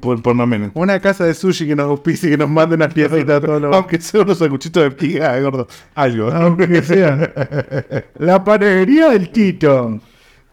[0.00, 0.70] Por, por más o menos.
[0.72, 3.76] Una casa de sushi que nos auspicie, que nos mande unas piecitas a todos los...
[3.76, 5.68] Aunque sea unos sanguchitos de piga, gordo.
[5.94, 6.30] Algo.
[6.32, 7.32] Aunque sea.
[8.18, 10.00] La panadería del Tito.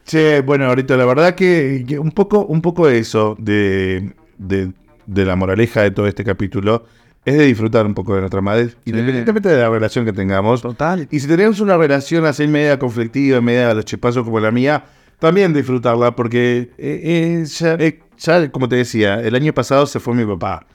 [0.05, 4.73] Che, bueno, ahorita la verdad que, que un poco, un poco de eso, de, de,
[5.05, 6.85] de la moraleja de todo este capítulo,
[7.23, 10.61] es de disfrutar un poco de nuestra madre, independientemente de la relación que tengamos.
[10.61, 11.07] Total.
[11.11, 14.83] Y si tenemos una relación así media conflictiva, media de los chipazos como la mía,
[15.19, 19.99] también disfrutarla, porque eh, eh, ya, eh, ya, como te decía, el año pasado se
[19.99, 20.65] fue mi papá.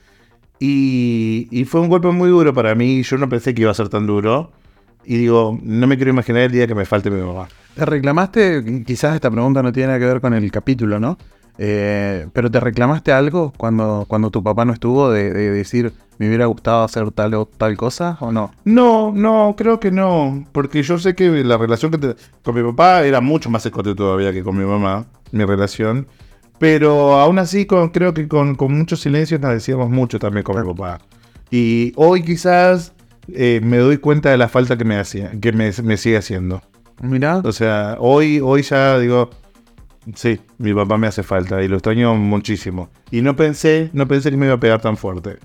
[0.59, 3.73] Y, y fue un golpe muy duro para mí, yo no pensé que iba a
[3.75, 4.51] ser tan duro.
[5.05, 7.49] Y digo, no me quiero imaginar el día que me falte mi mamá.
[7.75, 11.17] Te reclamaste, quizás esta pregunta no tiene nada que ver con el capítulo, ¿no?
[11.57, 16.27] Eh, pero te reclamaste algo cuando, cuando tu papá no estuvo de, de decir, me
[16.27, 18.51] hubiera gustado hacer tal o tal cosa o no?
[18.65, 20.45] No, no, creo que no.
[20.51, 23.93] Porque yo sé que la relación que te- con mi papá era mucho más escote
[23.95, 26.07] todavía que con mi mamá, mi relación.
[26.59, 30.59] Pero aún así, con, creo que con, con muchos silencios nos decíamos mucho también con
[30.59, 30.99] mi papá.
[31.51, 32.93] Y hoy quizás
[33.27, 36.61] eh, me doy cuenta de la falta que me hacía, que me, me sigue haciendo.
[37.01, 39.29] Mirá, O sea, hoy, hoy ya digo,
[40.15, 42.89] Sí, mi papá me hace falta y lo extraño muchísimo.
[43.11, 45.37] Y no pensé, no pensé que me iba a pegar tan fuerte.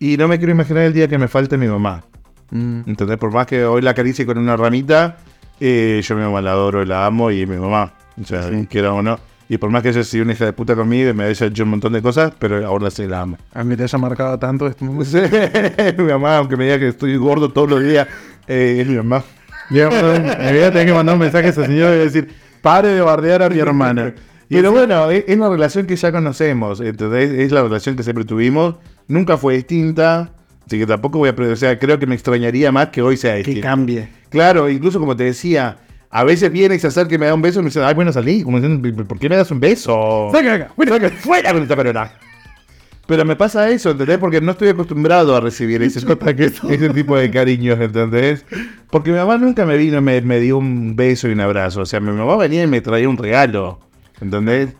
[0.00, 2.02] Y no me quiero imaginar el día que me falte mi mamá.
[2.50, 2.80] Mm.
[2.86, 3.16] ¿Entendés?
[3.18, 5.18] Por más que hoy la acaricie con una ramita,
[5.60, 7.94] eh, yo mi mamá la adoro la amo y mi mamá.
[8.20, 8.66] O sea, Sí.
[8.68, 9.18] quiera o no.
[9.48, 11.62] Y por más que ella sea una hija de puta conmigo y me haya hecho
[11.64, 13.36] un montón de cosas, pero ahora sí la amo.
[13.52, 14.84] A mí te haya marcado tanto esto.
[15.04, 15.18] Sí,
[15.98, 18.08] mi mamá, aunque me diga que estoy gordo todos los días,
[18.48, 19.22] eh, es mi mamá.
[19.70, 22.28] Yo, me voy a tener que mandar un mensaje a ese señor y decir,
[22.64, 24.14] pare de bardear a mi hermana.
[24.48, 27.30] Pero bueno, es, es la relación que ya conocemos, ¿entendés?
[27.30, 28.76] Es la relación que siempre tuvimos.
[29.06, 30.32] Nunca fue distinta.
[30.66, 31.32] Así que tampoco voy a...
[31.52, 33.68] O sea, creo que me extrañaría más que hoy sea Que distinta.
[33.68, 34.08] cambie.
[34.30, 35.76] Claro, incluso como te decía,
[36.10, 37.94] a veces viene y se acerca y me da un beso y me dice, ay,
[37.94, 38.42] bueno, salí.
[38.42, 40.30] Como diciendo, ¿por qué me das un beso?
[40.32, 40.70] Saca acá.
[40.74, 42.12] Fuera, fuera con esta.
[43.06, 44.16] Pero me pasa eso, ¿entendés?
[44.18, 45.98] Porque no estoy acostumbrado a recibir ese,
[46.70, 48.44] ese tipo de cariños, ¿entendés?
[48.90, 51.82] Porque mi mamá nunca me vino y me, me dio un beso y un abrazo.
[51.82, 53.78] O sea, mi mamá venía y me traía un regalo,
[54.20, 54.70] ¿entendés?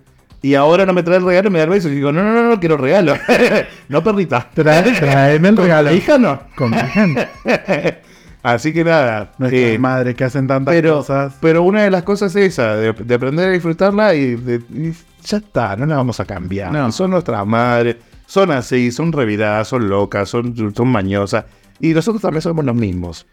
[0.40, 1.88] Y ahora no me trae el regalo y me da el beso.
[1.88, 3.14] Y digo, no, no, no, no quiero regalo.
[3.88, 4.48] no, perrita.
[4.54, 5.92] Trae, tráeme el regalo.
[5.92, 6.38] Hija, no.
[6.54, 7.28] Con mi gente.
[8.42, 9.32] Así que nada.
[9.38, 11.34] Nuestras eh, madres que hacen tantas pero, cosas.
[11.40, 14.92] pero una de las cosas es esa, de, de aprender a disfrutarla y, de- y
[15.24, 16.70] ya está, no la vamos a cambiar.
[16.70, 16.92] No.
[16.92, 17.96] Son nuestras madres,
[18.26, 21.44] son así, son reviradas, son locas, son, son mañosas.
[21.80, 23.26] Y nosotros también somos los mismos.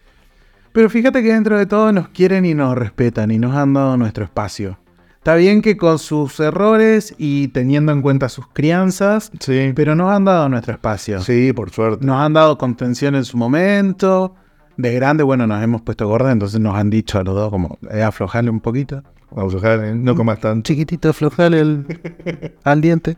[0.74, 3.98] Pero fíjate que dentro de todo nos quieren y nos respetan y nos han dado
[3.98, 4.78] nuestro espacio.
[5.18, 10.12] Está bien que con sus errores y teniendo en cuenta sus crianzas, Sí, pero nos
[10.12, 11.22] han dado nuestro espacio.
[11.22, 12.04] sí, por suerte.
[12.06, 14.34] Nos han dado contención en su momento.
[14.78, 17.78] De grande, bueno, nos hemos puesto gorda, entonces nos han dicho a los dos como,
[17.92, 19.04] eh, aflojarle un poquito.
[19.30, 20.64] Vamos a dejar, eh, no comas tanto.
[20.66, 21.86] Chiquitito, aflojarle el,
[22.64, 23.18] al diente.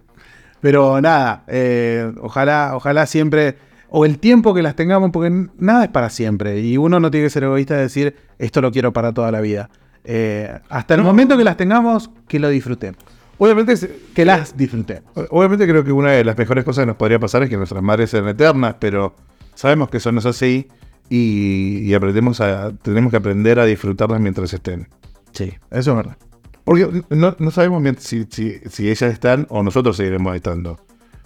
[0.64, 3.58] Pero nada, eh, ojalá, ojalá siempre,
[3.90, 6.62] o el tiempo que las tengamos, porque nada es para siempre.
[6.62, 9.42] Y uno no tiene que ser egoísta de decir, esto lo quiero para toda la
[9.42, 9.70] vida.
[10.06, 12.98] Eh, hasta el momento que las tengamos, que lo disfrutemos.
[13.40, 13.76] Obviamente,
[14.16, 15.04] Que las disfrutemos.
[15.32, 17.84] obviamente creo que una de las mejores cosas que nos podría pasar es que nuestras
[17.84, 19.16] madres sean eternas, pero
[19.56, 20.70] sabemos que eso no es así
[21.10, 24.88] y, y aprendemos a, tenemos que aprender a disfrutarlas mientras estén.
[25.34, 26.16] Sí, eso es verdad.
[26.64, 30.80] Porque no, no sabemos bien si, si, si ellas están o nosotros seguiremos estando.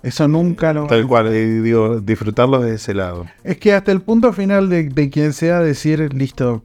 [0.04, 0.88] Eso nunca lo...
[0.88, 1.32] Tal cual,
[1.64, 3.26] digo, disfrutarlos de ese lado.
[3.44, 6.64] Es que hasta el punto final de, de quien sea decir, listo,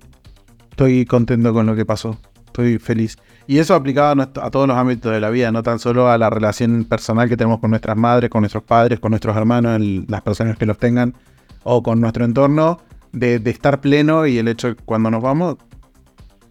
[0.71, 3.17] estoy contento con lo que pasó, estoy feliz.
[3.47, 6.31] Y eso aplicado a, todos los ámbitos de la vida, no tan solo a la
[6.31, 10.23] relación personal que tenemos con nuestras madres, con nuestros padres, con nuestros hermanos, el- las
[10.23, 11.15] personas que los tengan,
[11.65, 12.81] o con nuestro entorno,
[13.13, 15.57] de, de estar pleno y el hecho de que cuando nos vamos,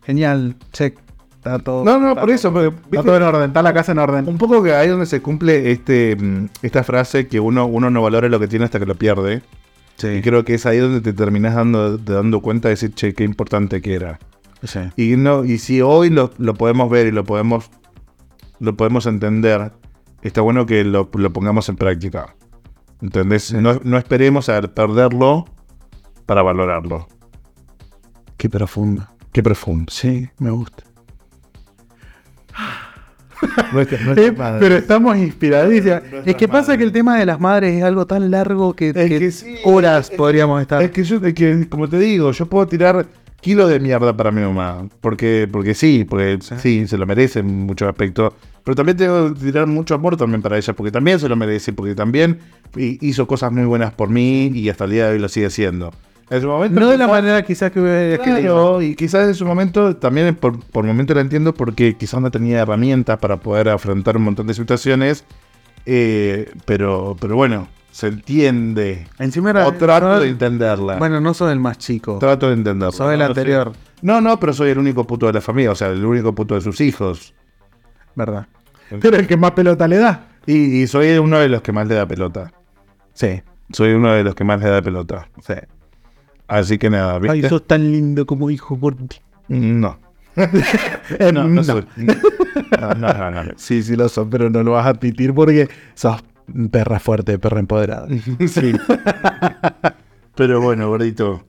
[0.04, 0.98] genial, check,
[1.42, 1.84] está todo.
[1.84, 2.54] No, no, está por todo- eso.
[2.54, 3.06] pero, Está ¿viste?
[3.06, 4.28] todo en orden, está la casa en orden.
[4.28, 8.02] Un poco que ahí donde se cumple este, mm, esta frase que uno, uno no
[8.02, 9.42] valora lo que tiene hasta que lo pierde.
[10.04, 13.14] Y creo que es ahí donde te terminas dando, te dando cuenta de decir, che,
[13.14, 14.18] qué importante que era.
[14.64, 14.80] Sí.
[14.96, 17.70] Y no, y si hoy lo, lo podemos ver y lo podemos,
[18.60, 19.72] lo podemos entender,
[20.24, 22.36] está bueno que lo, lo pongamos en práctica.
[23.00, 23.54] ¿Entendés?
[23.54, 25.46] No, no esperemos a perderlo
[26.26, 27.08] para valorarlo.
[28.38, 29.06] Qué profundo.
[29.32, 29.92] Qué profundo.
[29.92, 30.84] Sí, me gusta.
[33.74, 36.02] Nuestra- nuestra Eh, pero estamos inspiradísimos.
[36.26, 38.94] Es que pasa que el tema de las madres es algo tan largo que, Es
[38.96, 40.82] que que sí, horas es- podríamos estar.
[40.82, 43.06] Es que yo, es que, como te digo, yo puedo tirar
[43.42, 44.88] kilos de mierda para mi mamá.
[45.02, 46.86] Porque, porque sí, porque sí.
[46.88, 48.34] se lo merece en muchos aspectos.
[48.64, 51.74] Pero también tengo que tirar mucho amor también para ella, porque también se lo merece,
[51.74, 52.38] porque también
[52.76, 55.48] hi- hizo cosas muy buenas por mí y hasta el día de hoy lo sigue
[55.48, 55.92] haciendo.
[56.32, 56.80] En su momento.
[56.80, 58.40] no de la manera quizás que hubiera querido.
[58.78, 62.32] Claro, y quizás en su momento, también por, por momento la entiendo porque quizás no
[62.32, 65.26] tenía herramientas para poder afrontar un montón de situaciones.
[65.86, 69.08] eh, pero, pero bueno, se entiende.
[69.20, 69.68] Encima era.
[69.68, 70.98] O trato sos- de entenderla.
[70.98, 72.18] Bueno, no sos el más chico.
[72.20, 72.92] Trato de entenderlo.
[72.94, 75.42] Sos el No, no anterior, soy- No, no, pero soy el único puto de la
[75.42, 77.34] familia, o sea, el único puto de sus hijos.
[78.16, 78.48] ¿verdad?
[79.02, 80.28] Pero el que más pelota le da.
[80.46, 82.52] Y, y soy uno de los que más le da pelota.
[83.14, 83.42] Sí.
[83.72, 85.28] Soy uno de los que más le da pelota.
[85.46, 85.54] sí.
[86.52, 87.38] Así que nada, ¿viste?
[87.38, 89.18] Ay, sos tan lindo como hijo por ti.
[89.48, 89.98] No.
[91.34, 93.52] No, no, soy- no, no, no, no.
[93.58, 96.24] Sí, sí lo sos, pero no lo vas a admitir porque sos
[96.72, 98.08] perra fuerte, perra empoderada.
[98.48, 98.74] Sí.
[100.36, 101.44] Pero bueno, gordito.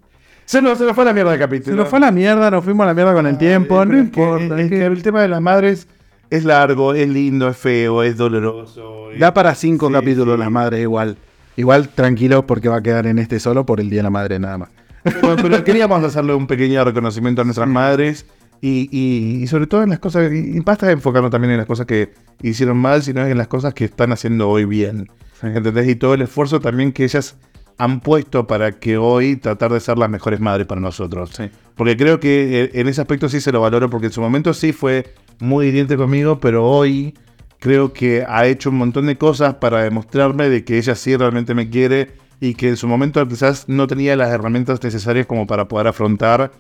[0.45, 1.77] Se nos, se nos fue la mierda el capítulo.
[1.77, 3.97] Se nos fue a la mierda, nos fuimos a la mierda con el tiempo, no
[3.99, 4.61] importa.
[4.61, 5.87] es que el tema de las madres
[6.31, 9.09] es largo, es lindo, es feo, es doloroso.
[9.19, 10.41] Da para cinco Sí, capítulos sí.
[10.41, 11.17] las madres igual.
[11.57, 14.39] Igual tranquilo porque va a quedar en este solo por el Día de la Madre
[14.39, 14.71] nada más.
[15.03, 18.27] Pero, pero queríamos hacerle un pequeño reconocimiento a nuestras madres
[18.61, 21.67] y, y- y sobre todo en las cosas, y y basta enfocarnos también en las
[21.67, 25.09] cosas que hicieron mal, sino en las cosas que están haciendo hoy bien.
[25.43, 25.89] ¿Entendés?
[25.89, 27.37] Y todo el esfuerzo también que ellas
[27.79, 31.31] han puesto para que hoy tratar de ser las mejores madres para nosotros.
[31.37, 31.45] Sí.
[31.75, 34.55] Porque creo que eh, en ese aspecto sí se lo valoro, porque en su momento
[34.55, 37.15] sí fue muy hiriente conmigo, pero hoy
[37.59, 41.55] creo que ha hecho un montón de cosas para demostrarme de que ella sí realmente
[41.55, 42.11] me quiere
[42.45, 46.51] y que en su momento quizás no tenía las herramientas necesarias como para poder afrontar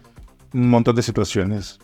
[0.54, 1.80] un montón de situaciones.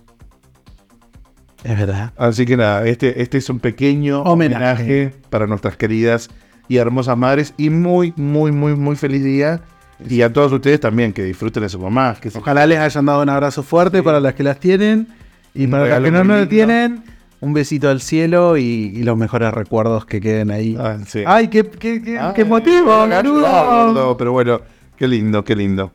[1.65, 2.13] Es verdad.
[2.17, 4.83] Así que nada, este, este es un pequeño Homenaje.
[4.85, 5.15] homenaje.
[5.31, 6.31] para nuestras queridas
[6.69, 9.61] y hermosas madres y muy, muy, muy, muy feliz día.
[10.09, 12.15] Y a todos ustedes también, que disfruten de su mamá.
[12.21, 15.09] Que se- Ojalá les hayan dado un abrazo fuerte para las que las tienen.
[15.55, 17.03] Y Un para las que no, no lo tienen,
[17.41, 18.63] un besito al cielo y,
[18.95, 20.77] y los mejores recuerdos que queden ahí.
[20.79, 21.23] Ah, sí.
[21.27, 24.17] Ay, qué, qué, qué, Ah, qué motivo, boludo.
[24.17, 24.61] Pero bueno,
[24.97, 25.93] qué lindo, qué lindo.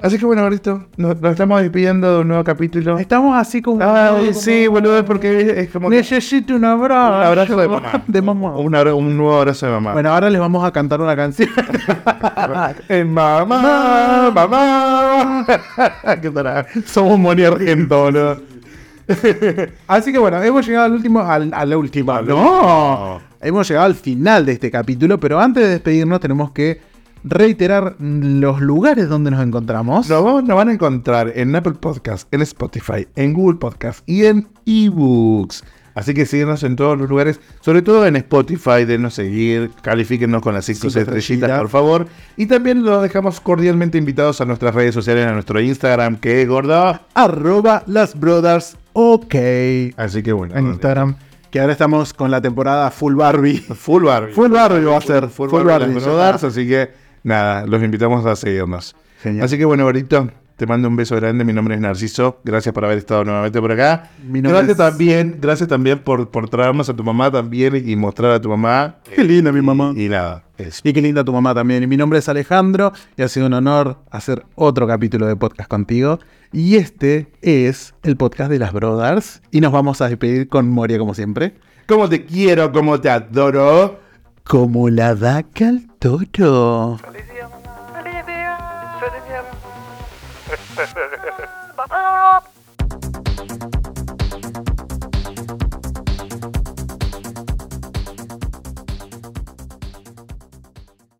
[0.00, 2.98] Así que bueno, ahorita nos, nos estamos despidiendo de un nuevo capítulo.
[2.98, 3.80] Estamos así como.
[3.84, 7.18] Ay, como- sí, boludo, es porque es como que- Necesito un abrazo.
[7.18, 8.02] un abrazo de mamá.
[8.08, 8.56] De mamá.
[8.56, 9.92] Un, un nuevo abrazo de mamá.
[9.92, 11.48] Bueno, ahora les vamos a cantar una canción.
[13.06, 15.46] Mamá, mamá.
[16.20, 16.66] qué tarada.
[16.84, 18.51] Somos Moni Argento, boludo.
[19.88, 21.20] Así que bueno, hemos llegado al último.
[21.20, 22.18] Al, a la última.
[22.18, 22.36] Al no.
[22.36, 23.20] último.
[23.40, 26.80] Hemos llegado al final de este capítulo, pero antes de despedirnos tenemos que
[27.24, 30.08] reiterar los lugares donde nos encontramos.
[30.08, 34.24] Nos, vamos- nos van a encontrar en Apple Podcast, en Spotify, en Google Podcast y
[34.26, 35.64] en eBooks.
[35.94, 40.54] Así que síguenos en todos los lugares, sobre todo en Spotify, denos seguir, califíquenos con
[40.54, 41.58] las cinco Cinco estrellitas, estrellitas.
[41.60, 42.06] por favor.
[42.38, 46.48] Y también los dejamos cordialmente invitados a nuestras redes sociales, a nuestro Instagram, que es
[46.48, 46.98] gordo.
[47.12, 49.34] Arroba las brothers ok.
[49.96, 50.56] Así que bueno.
[50.56, 51.16] En Instagram.
[51.50, 53.58] Que ahora estamos con la temporada full Barbie.
[53.74, 54.32] Full Barbie.
[54.32, 55.28] Full Barbie va a ser.
[55.28, 56.00] Full, Full Barbie, Barbie.
[56.00, 56.90] Brothers, así que
[57.22, 58.96] nada, los invitamos a seguirnos.
[59.22, 59.44] Genial.
[59.44, 61.44] Así que bueno, Barito, te mando un beso grande.
[61.44, 62.40] Mi nombre es Narciso.
[62.44, 64.10] Gracias por haber estado nuevamente por acá.
[64.24, 67.96] Mi nombre Gracias es- también, gracias también por, por traernos a tu mamá también y
[67.96, 68.96] mostrar a tu mamá.
[69.14, 69.92] Qué linda mi mamá.
[69.96, 70.80] Y nada, eso.
[70.84, 71.82] Y qué linda tu mamá también.
[71.82, 75.68] Y mi nombre es Alejandro y ha sido un honor hacer otro capítulo de podcast
[75.68, 76.18] contigo.
[76.52, 79.40] Y este es el podcast de las Brothers.
[79.50, 81.54] Y nos vamos a despedir con Moria como siempre.
[81.88, 83.98] Como te quiero, como te adoro.
[84.44, 86.98] Como la vaca al toro.